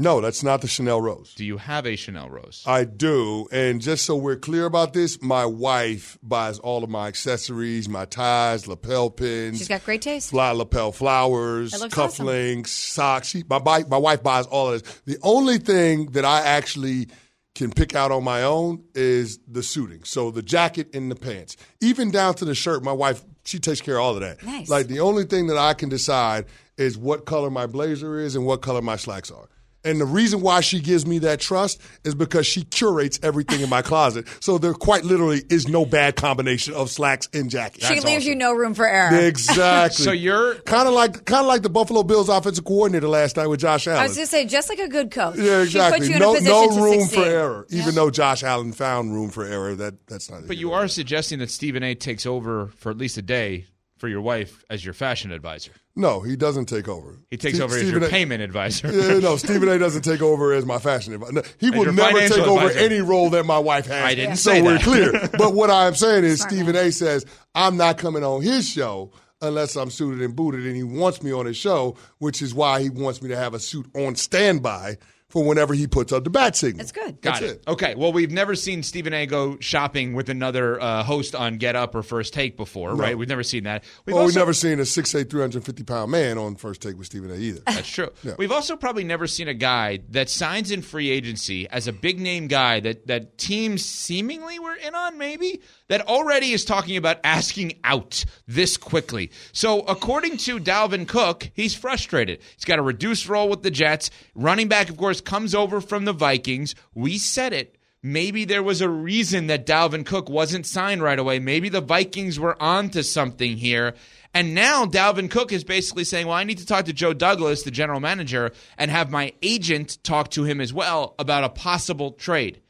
[0.00, 1.34] No, that's not the Chanel rose.
[1.34, 2.62] Do you have a Chanel rose?
[2.66, 3.48] I do.
[3.50, 8.04] And just so we're clear about this, my wife buys all of my accessories, my
[8.04, 9.58] ties, lapel pins.
[9.58, 10.30] She's got great taste.
[10.30, 12.26] fly lapel flowers, That looks awesome.
[12.28, 13.28] cufflinks, socks.
[13.28, 13.58] She, my,
[13.88, 15.00] my wife buys all of this.
[15.04, 17.08] The only thing that I actually
[17.56, 20.04] can pick out on my own is the suiting.
[20.04, 22.84] So the jacket and the pants, even down to the shirt.
[22.84, 24.44] My wife, she takes care of all of that.
[24.44, 24.68] Nice.
[24.68, 26.44] Like the only thing that I can decide
[26.76, 29.48] is what color my blazer is and what color my slacks are.
[29.84, 33.68] And the reason why she gives me that trust is because she curates everything in
[33.68, 34.26] my closet.
[34.40, 37.86] So there quite literally is no bad combination of slacks and jackets.
[37.86, 39.16] she leaves you no room for error.
[39.18, 40.04] Exactly.
[40.08, 43.46] So you're kind of like kind of like the Buffalo Bills offensive coordinator last night
[43.46, 44.00] with Josh Allen.
[44.00, 45.36] I was going to say, just like a good coach.
[45.36, 46.06] yeah, exactly.
[46.06, 47.16] She puts you in no, a position no room succeed.
[47.16, 47.66] for error.
[47.70, 50.42] Even though Josh Allen found room for error, that that's not.
[50.42, 50.48] It.
[50.48, 51.94] But you are suggesting that Stephen A.
[51.94, 53.66] takes over for at least a day
[53.98, 55.72] for your wife as your fashion advisor.
[55.98, 57.18] No, he doesn't take over.
[57.28, 58.90] He takes Ste- over as your A- payment advisor.
[58.92, 59.78] Yeah, no, Stephen A.
[59.78, 61.32] doesn't take over as my fashion advisor.
[61.32, 64.04] No, He As will never financial take over any role that my wife has.
[64.04, 64.82] I didn't so say we're that.
[64.82, 65.12] clear.
[65.38, 66.76] But what I'm saying is, Smart Stephen.
[66.76, 66.90] A.
[66.92, 71.22] says I'm not coming on his show unless I'm suited and booted, and he wants
[71.22, 74.14] me on his show, which is why he wants me to have a suit on
[74.16, 74.98] standby
[75.30, 76.78] for whenever he puts up the bat signal.
[76.78, 77.20] That's good.
[77.20, 77.50] Got That's it.
[77.56, 77.64] it.
[77.68, 77.94] Okay.
[77.94, 79.26] Well, we've never seen Stephen A.
[79.26, 83.16] go shopping with another uh, host on Get Up or First Take before, right?
[83.16, 83.84] We've never seen that.
[84.06, 87.30] We've Well, we've never seen a 6'8", 350 pound man on first take with Stephen
[87.30, 87.34] A.
[87.34, 87.60] either.
[87.66, 88.10] That's true.
[88.38, 92.18] We've also probably never seen a guy that signs in free agency as a big
[92.20, 97.18] name guy that that teams seemingly were in on, maybe that already is talking about
[97.24, 99.30] asking out this quickly.
[99.52, 102.40] So, according to Dalvin Cook, he's frustrated.
[102.54, 104.10] He's got a reduced role with the Jets.
[104.34, 106.74] Running back, of course, comes over from the Vikings.
[106.94, 107.76] We said it.
[108.02, 111.40] Maybe there was a reason that Dalvin Cook wasn't signed right away.
[111.40, 113.94] Maybe the Vikings were onto something here.
[114.32, 117.64] And now Dalvin Cook is basically saying, well, I need to talk to Joe Douglas,
[117.64, 122.12] the general manager, and have my agent talk to him as well about a possible
[122.12, 122.60] trade.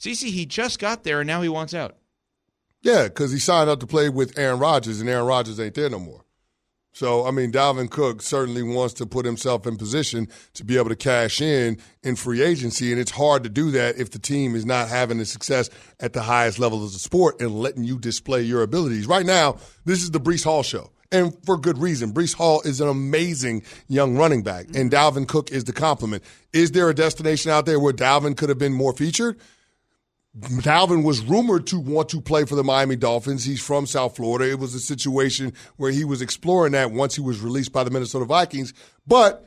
[0.00, 1.96] CC, he just got there and now he wants out.
[2.82, 5.88] Yeah, because he signed up to play with Aaron Rodgers, and Aaron Rodgers ain't there
[5.88, 6.21] no more.
[6.92, 10.90] So, I mean, Dalvin Cook certainly wants to put himself in position to be able
[10.90, 14.54] to cash in in free agency, and it's hard to do that if the team
[14.54, 17.98] is not having the success at the highest level of the sport and letting you
[17.98, 19.06] display your abilities.
[19.06, 20.90] Right now, this is the Breece Hall show.
[21.10, 22.12] And for good reason.
[22.12, 25.18] Breece Hall is an amazing young running back, and mm-hmm.
[25.18, 26.22] Dalvin Cook is the complement.
[26.52, 29.38] Is there a destination out there where Dalvin could have been more featured?
[30.38, 33.44] Dalvin was rumored to want to play for the Miami Dolphins.
[33.44, 34.50] He's from South Florida.
[34.50, 37.90] It was a situation where he was exploring that once he was released by the
[37.90, 38.72] Minnesota Vikings,
[39.06, 39.46] but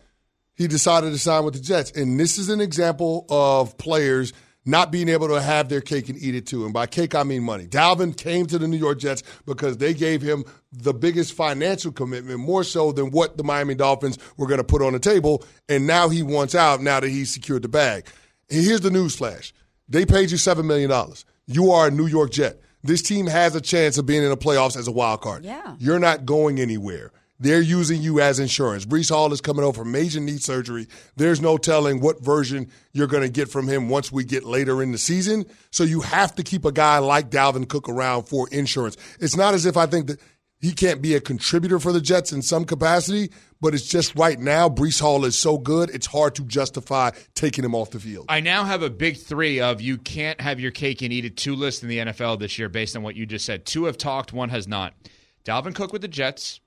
[0.54, 1.91] he decided to sign with the Jets.
[1.91, 4.32] And this is an example of players
[4.63, 6.65] not being able to have their cake and eat it too.
[6.65, 7.65] And by cake, I mean money.
[7.65, 12.39] Dalvin came to the New York Jets because they gave him the biggest financial commitment,
[12.39, 15.43] more so than what the Miami Dolphins were going to put on the table.
[15.67, 18.08] And now he wants out now that he's secured the bag.
[18.50, 19.54] And here's the news flash.
[19.88, 20.91] They paid you $7 million.
[21.48, 22.60] You are a New York Jet.
[22.84, 25.43] This team has a chance of being in the playoffs as a wild card.
[25.43, 25.76] Yeah.
[25.80, 27.12] You're not going anywhere.
[27.39, 28.86] They're using you as insurance.
[28.86, 30.88] Breece Hall is coming over from major knee surgery.
[31.17, 34.82] There's no telling what version you're going to get from him once we get later
[34.82, 35.45] in the season.
[35.69, 38.95] So you have to keep a guy like Dalvin Cook around for insurance.
[39.19, 40.21] It's not as if I think that
[40.62, 44.39] he can't be a contributor for the Jets in some capacity, but it's just right
[44.39, 48.26] now, Breece Hall is so good, it's hard to justify taking him off the field.
[48.30, 51.38] I now have a big three of you can't have your cake and eat it
[51.38, 53.65] two lists in the NFL this year based on what you just said.
[53.65, 54.94] Two have talked, one has not.
[55.44, 56.60] Dalvin Cook with the Jets,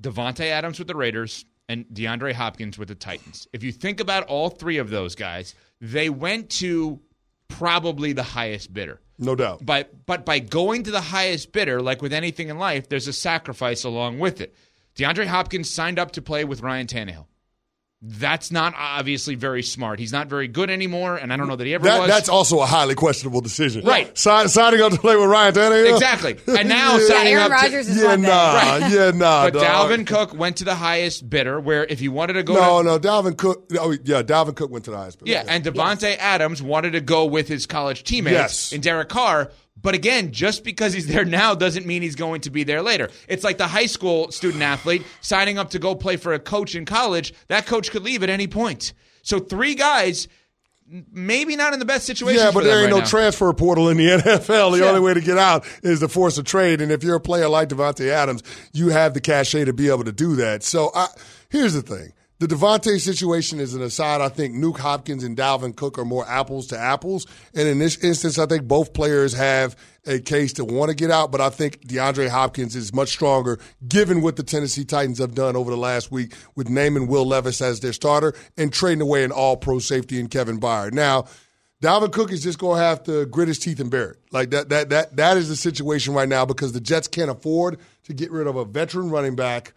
[0.00, 3.48] Davante Adams with the Raiders, and DeAndre Hopkins with the Titans.
[3.52, 7.00] If you think about all three of those guys, they went to
[7.48, 9.00] probably the highest bidder.
[9.22, 9.64] No doubt.
[9.64, 13.12] By, but by going to the highest bidder, like with anything in life, there's a
[13.12, 14.54] sacrifice along with it.
[14.96, 17.26] DeAndre Hopkins signed up to play with Ryan Tannehill.
[18.04, 20.00] That's not obviously very smart.
[20.00, 22.08] He's not very good anymore, and I don't know that he ever That, was.
[22.08, 23.84] that's also a highly questionable decision.
[23.86, 24.18] Right.
[24.18, 25.92] Sign, signing up to play with Ryan Tannehill?
[25.94, 26.36] Exactly.
[26.48, 28.90] And now yeah, signing Aaron up to- Rodgers is yeah, one nah, Right.
[28.90, 29.44] yeah, nah.
[29.44, 29.62] But dog.
[29.90, 32.88] Dalvin Cook went to the highest bidder, where if he wanted to go No, to
[32.88, 33.70] no, Dalvin Cook.
[33.78, 35.20] Oh, yeah, Dalvin Cook went to the highest.
[35.20, 35.30] bidder.
[35.30, 38.72] Yeah, and Davante Adams wanted to go with his college teammates Yes.
[38.72, 39.52] in Derek Carr.
[39.82, 43.10] But again, just because he's there now doesn't mean he's going to be there later.
[43.28, 46.74] It's like the high school student athlete signing up to go play for a coach
[46.74, 47.34] in college.
[47.48, 48.92] That coach could leave at any point.
[49.22, 50.28] So three guys,
[51.12, 52.40] maybe not in the best situation.
[52.44, 53.04] Yeah, but there ain't right no now.
[53.06, 54.72] transfer portal in the NFL.
[54.72, 54.84] The Yeah.
[54.86, 56.80] only way to get out is to force a trade.
[56.80, 58.42] And if you're a player like Davante Adams,
[58.72, 60.62] you have the cachet to be able to do that.
[60.62, 61.08] So I,
[61.48, 62.12] here's the thing.
[62.42, 64.20] The Davante situation is an aside.
[64.20, 67.24] I think Nuke Hopkins and Dalvin Cook are more apples to apples.
[67.54, 69.76] And in this instance, I think both players have
[70.08, 73.60] a case to want to get out, but I think DeAndre Hopkins is much stronger
[73.86, 77.62] given what the Tennessee Titans have done over the last week with naming Will Levis
[77.62, 80.94] as their starter and trading away an all pro safety in Kevin Byard.
[80.94, 81.26] Now,
[81.80, 84.16] Dalvin Cook is just going to have to grit his teeth and bear it.
[84.32, 87.78] Like that, that, that, that is the situation right now because the Jets can't afford
[88.02, 89.74] to get rid of a veteran running back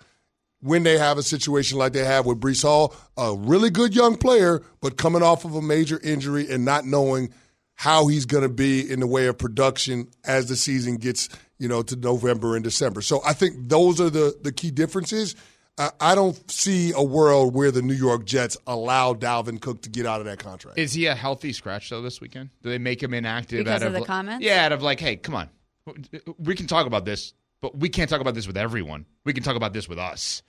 [0.61, 4.15] when they have a situation like they have with Breece Hall, a really good young
[4.17, 7.31] player, but coming off of a major injury and not knowing
[7.75, 11.27] how he's going to be in the way of production as the season gets,
[11.59, 13.01] you know, to November and December.
[13.01, 15.35] So I think those are the the key differences.
[15.77, 19.89] I, I don't see a world where the New York Jets allow Dalvin Cook to
[19.89, 20.79] get out of that contract.
[20.79, 22.49] Is he a healthy scratch though this weekend?
[22.63, 24.43] Do they make him inactive Because out of the like- comments?
[24.45, 25.49] Yeah, out of like, hey, come on,
[26.39, 27.33] we can talk about this,
[27.65, 29.07] but we can't talk about this with everyone.
[29.23, 30.43] We can talk about this with us.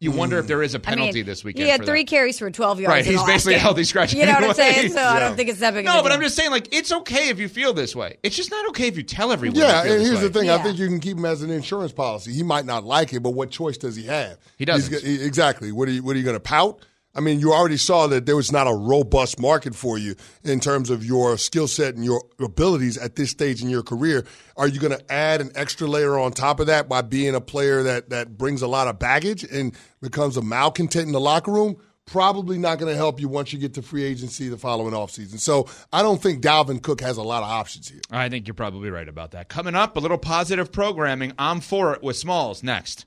[0.00, 0.48] You wonder if mm.
[0.48, 1.64] there is a penalty mean, this weekend.
[1.64, 2.08] He had for three that.
[2.08, 2.90] carries for 12 yards.
[2.90, 4.14] Right, he's basically a healthy scratch.
[4.14, 4.90] You know what I'm saying?
[4.92, 6.16] So I don't think it's that big of a No, but deal.
[6.16, 8.16] I'm just saying, like, it's okay if you feel this way.
[8.22, 9.56] It's just not okay if you tell everyone.
[9.56, 10.28] you Yeah, feel and this here's way.
[10.28, 10.50] the thing.
[10.50, 12.32] I think you can keep him as an insurance policy.
[12.32, 14.38] He might not like it, but what choice does he have?
[14.56, 15.04] He doesn't.
[15.04, 15.72] He's exactly.
[15.72, 16.02] What are you?
[16.02, 16.80] What are you going to pout?
[17.14, 20.60] I mean, you already saw that there was not a robust market for you in
[20.60, 24.24] terms of your skill set and your abilities at this stage in your career.
[24.56, 27.40] Are you going to add an extra layer on top of that by being a
[27.40, 31.52] player that that brings a lot of baggage and becomes a malcontent in the locker
[31.52, 31.76] room?
[32.06, 35.38] Probably not going to help you once you get to free agency the following offseason.
[35.38, 38.00] So I don't think Dalvin Cook has a lot of options here.
[38.10, 39.48] I think you're probably right about that.
[39.48, 41.32] Coming up, a little positive programming.
[41.38, 43.06] I'm for it with Smalls next.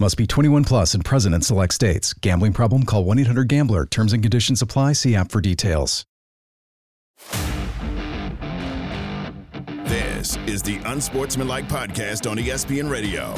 [0.00, 2.12] Must be 21 plus and present in select states.
[2.14, 2.82] Gambling problem?
[2.84, 3.86] Call 1 800 Gambler.
[3.86, 4.94] Terms and conditions apply.
[4.94, 6.04] See app for details.
[9.84, 13.36] This is the Unsportsmanlike Podcast on ESPN Radio.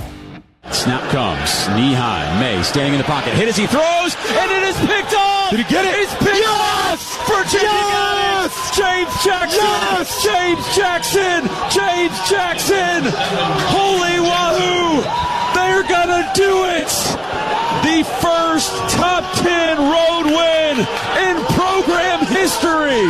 [0.73, 2.25] Snap comes, knee high.
[2.41, 3.35] Maye standing in the pocket.
[3.35, 5.51] Hit as he throws, and it is picked off.
[5.51, 5.95] Did he get it?
[6.01, 6.99] It's picked off.
[7.29, 8.53] Virginia got it.
[8.73, 9.61] James Jackson.
[10.25, 11.41] James Jackson.
[11.69, 13.13] James Jackson.
[13.69, 15.36] Holy wahoo!
[15.87, 16.89] They're gonna do it.
[17.85, 23.07] The first top ten road win in program history.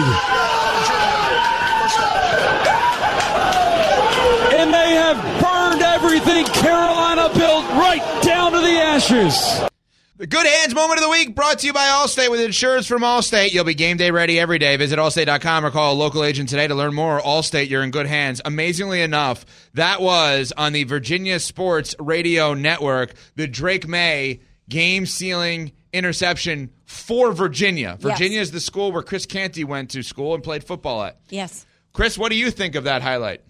[4.59, 9.76] and they have burned everything Carolina built right down to the ashes.
[10.19, 13.03] The Good Hands Moment of the Week brought to you by Allstate with insurance from
[13.03, 13.53] Allstate.
[13.53, 14.75] You'll be game day ready every day.
[14.79, 17.21] Visit allstate.com or call a local agent today to learn more.
[17.21, 18.41] Allstate, you're in good hands.
[18.43, 19.45] Amazingly enough,
[19.75, 24.41] that was on the Virginia Sports Radio Network, the Drake Maye
[24.71, 27.99] game sealing interception for Virginia.
[28.01, 31.21] Virginia is the school where Chris Canty went to school and played football at.
[31.29, 31.67] Yes.
[31.93, 33.43] Chris, what do you think of that highlight?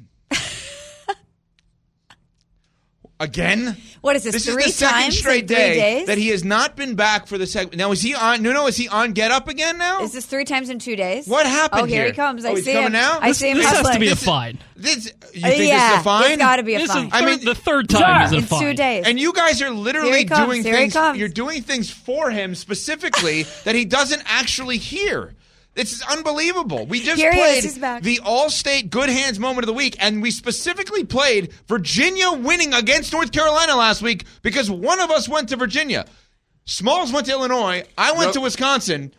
[3.18, 3.78] Again?
[4.02, 6.06] What is this, This three is the second times straight day days?
[6.06, 7.76] that he has not been back for the segment.
[7.78, 8.42] Now is he on?
[8.42, 8.66] No, no.
[8.66, 10.02] Is he on Get Up again now?
[10.02, 11.26] Is this three times in two days?
[11.26, 12.06] What happened Oh, here, here?
[12.08, 12.44] he comes.
[12.44, 12.92] I Oh, he's see coming him.
[12.92, 13.18] now?
[13.22, 14.58] I This- see him This has to be a fine.
[14.76, 16.30] This, you think this yeah, is a fine?
[16.32, 17.08] It's got to be a This is fine.
[17.10, 18.60] I mean, the third time is a in fine.
[18.60, 19.06] two days.
[19.06, 20.92] And you guys are Here literally he comes, doing here he things.
[20.92, 21.18] comes.
[21.18, 25.32] You're doing things for him specifically that he doesn't actually hear.
[25.76, 26.86] It's unbelievable.
[26.86, 27.76] We just Here he is.
[27.78, 32.72] played the Allstate Good Hands moment of the week, and we specifically played Virginia winning
[32.72, 36.06] against North Carolina last week because one of us went to Virginia.
[36.64, 37.84] Smalls went to Illinois.
[37.98, 38.32] I went Yep.
[38.34, 39.12] to Wisconsin.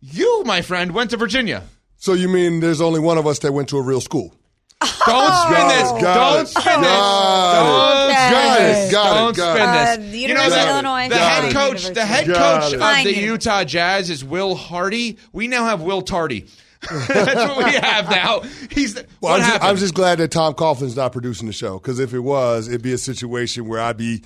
[0.00, 1.62] You, my friend, went to Virginia.
[1.96, 4.34] So you mean there's only one of us that went to a real school?
[4.80, 5.90] Don't spin this.
[6.02, 6.90] got Don't it, spin this.
[6.90, 8.88] Don't spin this.
[8.88, 9.98] it, got it, Don't spin this.
[9.98, 12.26] Uh, you know, University the, of Illinois, the fine head coach, the head.
[12.26, 12.74] Got coach it.
[12.76, 13.26] of Fine the university.
[13.50, 15.18] Utah Jazz is Will Hardy.
[15.32, 16.46] We now have Will Tardy.
[16.90, 18.40] That's what we have now.
[18.70, 19.68] He's Well, what I'm just, happened?
[19.68, 22.80] I'm just glad that Tom Coughlin's not producing the show because if it was, it'd
[22.80, 24.22] be a situation where I'd be,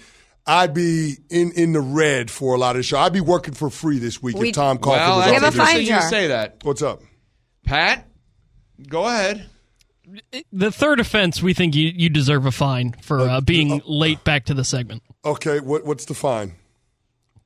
[0.46, 2.98] I'd be in, in the red for a lot of the show.
[2.98, 5.34] I'd be working for free this week We- if Tom Coughlin well, was that's We
[5.34, 6.08] have a on fine interesting you jar.
[6.10, 6.56] say that.
[6.62, 7.02] What's up?
[7.64, 8.06] Pat,
[8.88, 9.50] go ahead.
[10.52, 13.80] The third offense, we think you, you deserve a fine for uh, uh being uh,
[13.86, 15.02] late back to the segment.
[15.24, 16.54] Okay, what, what's the fine?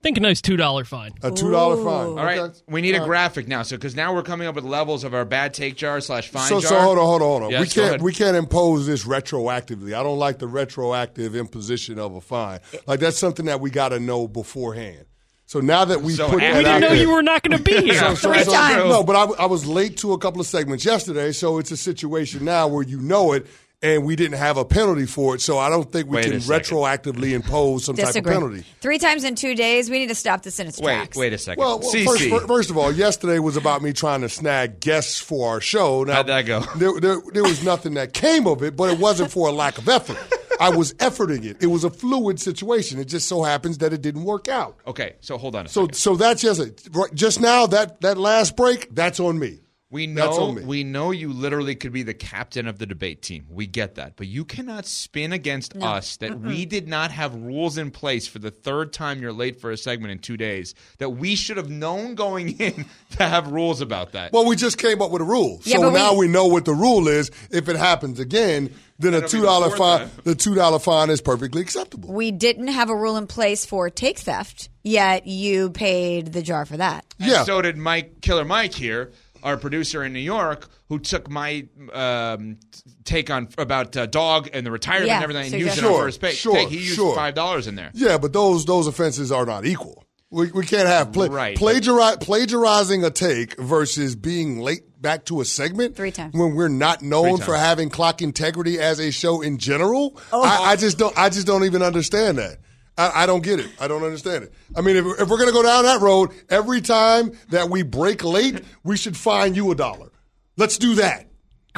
[0.01, 1.13] Think a nice two dollar fine.
[1.23, 2.19] A two dollar fine.
[2.19, 2.59] All right, Okay.
[2.69, 3.09] we need a All right.
[3.09, 6.01] graphic now, so because now we're coming up with levels of our bad take jar
[6.01, 6.69] slash fine So, jar.
[6.69, 7.51] so hold on, hold on, hold on.
[7.51, 8.03] Yes, we go can't ahead.
[8.03, 9.99] we can't impose this retroactively.
[9.99, 12.61] I don't like the retroactive imposition of a fine.
[12.73, 12.79] Eh.
[12.87, 15.05] Like that's something that we got to know beforehand.
[15.49, 17.23] So now that we So put after- that We didn't out know there- you were
[17.23, 17.95] not going to be here.
[17.99, 18.85] So- so- Three so- times.
[18.91, 21.77] No, but I, I was late to a couple of segments yesterday, so it's a
[21.77, 23.47] situation now where you know it,
[23.81, 25.41] and we didn't have a penalty for it.
[25.41, 28.21] So I don't think we Wait can retroactively impose some Disagree.
[28.21, 28.65] type of penalty.
[28.83, 29.89] Three times in two days.
[29.89, 31.17] We need to stop this in its Wait, tracks.
[31.17, 31.63] wait a second.
[31.65, 32.29] Well, well CC.
[32.29, 36.05] first, first of all, yesterday was about me trying to snag guests for our show.
[36.05, 36.61] Now, How'd that go?
[36.77, 39.79] There, there, there was nothing that came of it, but it wasn't for a lack
[39.79, 40.19] of effort.
[40.61, 41.57] I was efforting it.
[41.63, 42.99] It was a fluid situation.
[42.99, 44.77] It just so happens that it didn't work out.
[44.87, 45.95] okay, so hold on a So, second.
[45.97, 46.89] so that's just it.
[46.93, 49.61] Right- Just now, that that last break, that's on me.
[49.91, 53.47] We know we know you literally could be the captain of the debate team.
[53.49, 54.17] We get that.
[54.17, 58.39] But you cannot spin against us that we did not have rules in place for
[58.39, 61.71] the third time you're late for a segment in 2 days that we should have
[61.71, 62.85] known going in
[63.17, 64.31] to have rules about that.
[64.33, 65.61] Well, we just came up with a rule.
[65.65, 67.31] Yeah, so but we- now we, know what the rule is.
[67.51, 70.01] If it happens again, then a It'll be two dollar fine.
[70.01, 70.11] time.
[70.25, 72.13] The two dollar fine is perfectly acceptable.
[72.13, 76.67] We didn't have a rule in place for take theft, yet you paid the jar
[76.67, 77.07] for that.
[77.19, 77.45] And Yeah.
[77.45, 79.13] so did Mike Killer Mike here,
[79.43, 82.59] our producer in New York, who took my um,
[83.05, 85.93] take on about uh, dog and the retirement Yeah, and everything and used you it
[85.95, 86.37] on first page.
[86.37, 87.15] sure, Take- he used sure.
[87.15, 87.91] five dollars in there.
[87.95, 90.05] Yeah, but those those offenses are not equal.
[90.31, 91.57] We, we can't have pla- Right.
[91.57, 96.35] plagiari- plagiarizing a take versus being late back to a segment Three times.
[96.35, 100.21] when we're not known for having clock integrity as a show in general.
[100.31, 100.43] Oh.
[100.43, 101.17] I, I just don't.
[101.17, 102.59] I just don't even understand that.
[102.99, 103.71] I, I don't get it.
[103.81, 104.53] I don't understand it.
[104.77, 107.83] I mean, if, if we're going to go down that road, every time that we
[107.83, 110.11] break late, we should fine you a dollar.
[110.57, 111.28] Let's do that.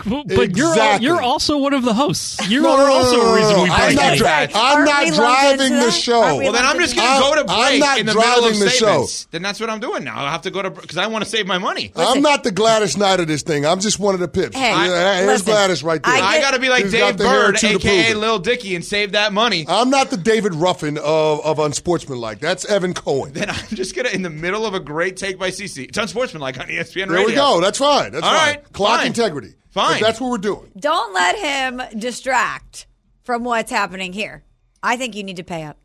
[0.05, 2.49] But you're you're also one of the hosts.
[2.49, 3.77] You No, are no, no, also no, a no, reason no, we no.
[3.77, 6.37] break I'm not, dri- I'm not driving the show.
[6.37, 8.41] We Well, then I'm just going to go to I'm not in the middle of
[8.41, 9.07] driving the show.
[9.31, 10.17] Then that's what I'm doing now.
[10.17, 11.93] I'll have to go to because I want to save my money.
[11.97, 13.65] I'm not the Gladys Knight of this thing.
[13.67, 14.57] I'm just one of the pips.
[14.57, 16.13] Hey, Yeah, Here's listen, Gladys right there.
[16.15, 17.75] I I get- got to be like He's got Dave the hair Burd, to the
[17.77, 18.21] aka prove it.
[18.21, 19.65] Lil Dicky, and save that money.
[19.69, 22.41] I'm not the David Ruffin of, of Unsportsmanlike.
[22.41, 23.33] That's Evan Cohen.
[23.33, 25.89] then I'm just gonna in the middle of a great take by CC.
[25.89, 27.27] It's unsportsmanlike on ESPN There Radio.
[27.27, 27.61] we go.
[27.61, 28.13] That's fine.
[28.13, 28.55] That's All fine.
[28.57, 29.55] right, Clock integrity.
[29.71, 29.95] Fine.
[29.97, 30.71] If that's what we're doing.
[30.79, 32.87] Don't let him distract
[33.23, 34.43] from what's happening here.
[34.83, 35.77] I think you need to pay up.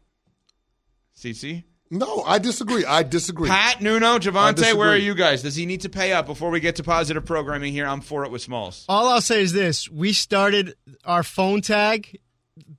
[1.18, 2.84] CC, No, I disagree.
[2.84, 3.50] I disagree.
[3.50, 5.44] Pat, Nuno, Javante, where are you guys?
[5.44, 7.86] Does he need to pay up before we get to positive programming here?
[7.88, 8.86] I'm for it with Smalls.
[8.90, 10.76] All I'll say is this: we started
[11.06, 12.20] our phone tag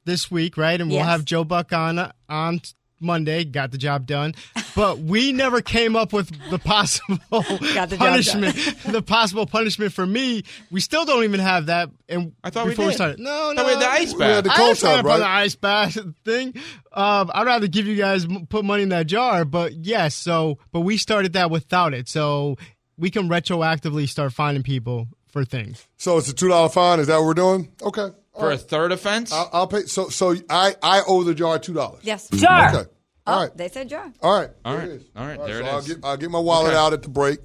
[0.05, 0.81] this week, right?
[0.81, 1.07] And we'll Yes.
[1.07, 2.61] have Joe Buck on on
[3.01, 3.45] Monday.
[3.45, 4.35] Got the job done,
[4.77, 8.55] but we never came up with the possible Got the punishment.
[8.87, 10.45] the possible punishment for me.
[10.71, 11.89] We still don't even have that.
[12.09, 12.95] And I thought we before did.
[12.95, 14.19] started, no, I no, thought we had the ice bath.
[14.19, 14.45] We had bath.
[14.45, 16.55] the I cold ain't signed tub, up on the ice bath thing.
[16.93, 20.15] Um, I'd rather give you guys put money in that jar, but yes.
[20.15, 22.57] So, but we started that without it, so
[22.99, 25.89] we can retroactively start finding people for things.
[25.97, 27.01] So it's a two dollar fine.
[27.01, 27.73] Is that what we're doing?
[27.83, 28.09] Okay.
[28.39, 29.33] For a third offense?
[29.33, 29.87] I'll, I'll pay.
[29.87, 32.01] So so I I owe the jar two dollars.
[32.03, 32.31] Yes.
[32.31, 32.85] Okay.
[33.27, 33.51] All Oh.
[33.55, 34.13] They said jar.
[34.23, 34.51] All right.
[34.65, 34.91] All There right.
[34.91, 35.07] it is.
[35.17, 35.87] All right, there so it I'll is.
[35.89, 36.77] get I'll get my wallet Okay.
[36.79, 37.39] out at the break,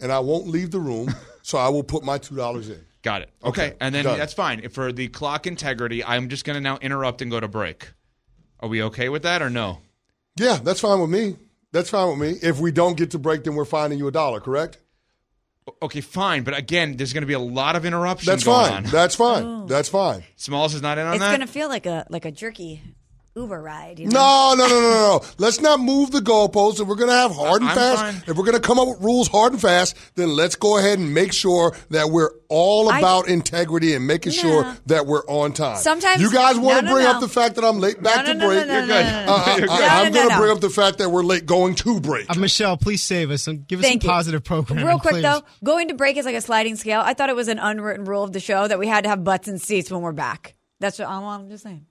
[0.00, 1.12] and I won't leave the room.
[1.42, 2.84] so I will put my two dollars in.
[3.02, 3.30] Got it.
[3.42, 3.66] Okay.
[3.68, 4.18] Okay, And then done.
[4.18, 4.66] that's fine.
[4.70, 7.88] For the clock integrity, I'm just going to now interrupt and go to break.
[8.60, 9.80] Are we okay with that or no?
[10.36, 11.36] Yeah, that's fine with me.
[11.70, 12.38] That's fine with me.
[12.42, 14.40] If we don't get to break, then we're finding you a dollar.
[14.40, 14.78] Correct?
[15.82, 16.44] Okay, fine.
[16.44, 18.84] But again, there's going to be a lot of interruptions That's going fine.
[18.86, 18.90] on.
[18.90, 19.44] That's fine.
[19.44, 19.66] Oh.
[19.66, 20.24] That's fine.
[20.36, 21.28] Smalls is not in on It's that?
[21.36, 22.82] going to feel like a like a jerky
[23.36, 23.98] Uber ride.
[23.98, 24.54] You know?
[24.54, 25.20] No, no, no, no, no, no.
[25.38, 26.80] Let's not move the goalposts.
[26.80, 28.14] If we're going to have hard and I'm fast, fine.
[28.28, 31.00] if we're going to come up with rules hard and fast, then let's go ahead
[31.00, 34.42] and make sure that we're all I- about integrity and making No.
[34.42, 35.78] sure that we're on time.
[35.78, 37.10] Sometimes- you guys want to no, bring no.
[37.10, 38.66] up the fact that I'm late back No, to no, no, break.
[38.68, 39.04] no, no, You're good.
[39.04, 39.32] no, no, no.
[39.32, 39.66] Uh, I, You're good.
[39.68, 40.40] No, am no, going to no.
[40.40, 42.30] bring up the fact that we're late going to break.
[42.30, 44.12] Uh, Michelle, please save us and give us Thank some you.
[44.12, 44.84] positive programming.
[44.86, 45.22] Real quick please.
[45.22, 47.00] though, going to break is like a sliding scale.
[47.04, 49.24] I thought it was an unwritten rule of the show that we had to have
[49.24, 50.54] butts and seats when we're back.
[50.78, 51.86] That's what I'm, I'm just saying.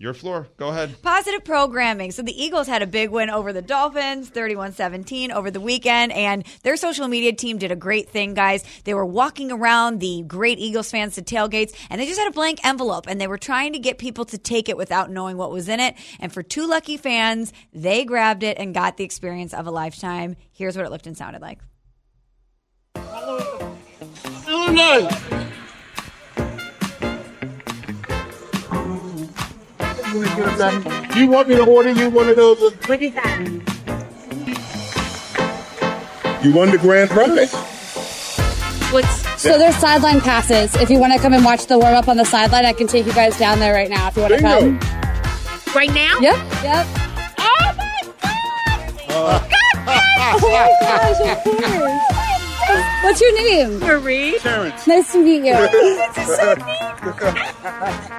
[0.00, 0.46] Your floor.
[0.56, 1.02] Go ahead.
[1.02, 2.12] Positive programming.
[2.12, 6.46] So the Eagles had a big win over the Dolphins, 31-17 over the weekend, and
[6.62, 8.62] their social media team did a great thing, guys.
[8.84, 12.32] They were walking around the great Eagles fans to tailgates, and they just had a
[12.32, 15.50] blank envelope, and they were trying to get people to take it without knowing what
[15.50, 15.96] was in it.
[16.20, 20.36] And for two lucky fans, they grabbed it and got the experience of a lifetime.
[20.52, 21.58] Here's what it looked and sounded like.
[31.16, 32.72] You want me to order you one of those?
[32.86, 33.38] What is that?
[36.42, 37.52] You won the grand prize.
[38.92, 40.74] What's so there's sideline passes.
[40.76, 42.86] If you want to come and watch the warm up on the sideline, I can
[42.86, 44.80] take you guys down there right now if you want to come.
[45.74, 46.18] Right now?
[46.20, 46.36] Yep.
[46.64, 46.86] Yep.
[49.10, 49.54] Oh my god!
[50.30, 52.17] Oh my gosh, of course.
[53.02, 53.78] What's your name?
[53.80, 54.38] Marie.
[54.40, 54.86] Terrence.
[54.86, 55.54] Nice to meet you.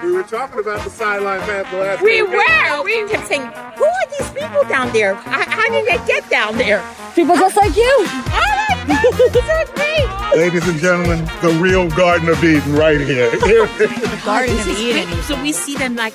[0.04, 2.32] We were talking about the sideline pass the last We week.
[2.32, 2.84] were.
[2.84, 5.14] We kept saying, "Who are these people down there?
[5.16, 6.82] How, how did they get down there?"
[7.14, 7.96] People just like you.
[8.08, 10.38] Oh These are great.
[10.40, 13.30] Ladies and gentlemen, the real Garden of Eden right here.
[14.26, 15.08] Garden of Eden.
[15.24, 16.14] So we see them like,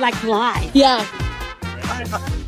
[0.00, 0.74] like live.
[0.74, 1.04] Yeah.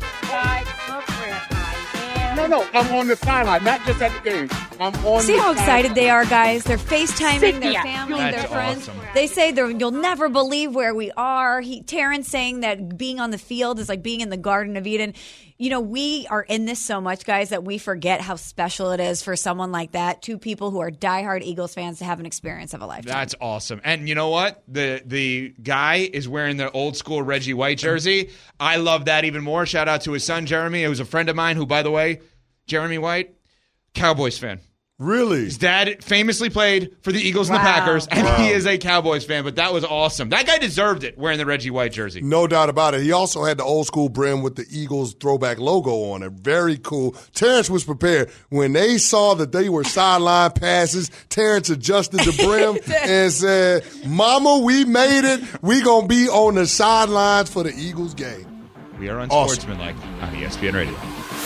[2.37, 4.66] no, no, I'm on the sideline, not just at the game.
[4.79, 6.63] I'm on See how excited they are, guys?
[6.63, 8.89] They're FaceTiming their Cynthia, family, That's their friends.
[8.89, 9.01] awesome.
[9.13, 11.61] They say they're, you'll never believe where we are.
[11.61, 14.85] He, Terrence saying that being on the field is like being in the Garden of
[14.85, 15.13] Eden.
[15.57, 18.99] You know, we are in this so much, guys, that we forget how special it
[18.99, 22.27] is for someone like that, two people who are diehard Eagles fans to have an
[22.27, 23.11] experience of a lifetime.
[23.11, 23.81] That's awesome.
[23.83, 24.61] And you know what?
[24.67, 28.29] The the guy is wearing the old school Reggie White jersey.
[28.59, 29.65] I love that even more.
[29.65, 30.83] Shout out to his son Jeremy.
[30.83, 32.21] It was a friend of mine who, by the way,
[32.67, 33.33] Jeremy White,
[33.95, 34.59] Cowboys fan.
[34.99, 35.45] Really?
[35.45, 38.37] His dad famously played for the Eagles and the Packers, and Wow.
[38.37, 39.43] he is a Cowboys fan.
[39.43, 40.29] But that was awesome.
[40.29, 42.21] That guy deserved it wearing the Reggie White jersey.
[42.23, 43.01] No doubt about it.
[43.03, 46.31] He also had the old school brim with the Eagles throwback logo on it.
[46.31, 47.11] Very cool.
[47.35, 48.31] Terrence was prepared.
[48.49, 54.57] When they saw that they were sideline passes, Terrence adjusted the brim and said, Mama,
[54.63, 55.43] we made it.
[55.61, 58.47] We going to be on the sidelines for the Eagles game.
[58.99, 59.69] We are on Awesome.
[59.69, 60.95] unsportsmanlike on ESPN Radio.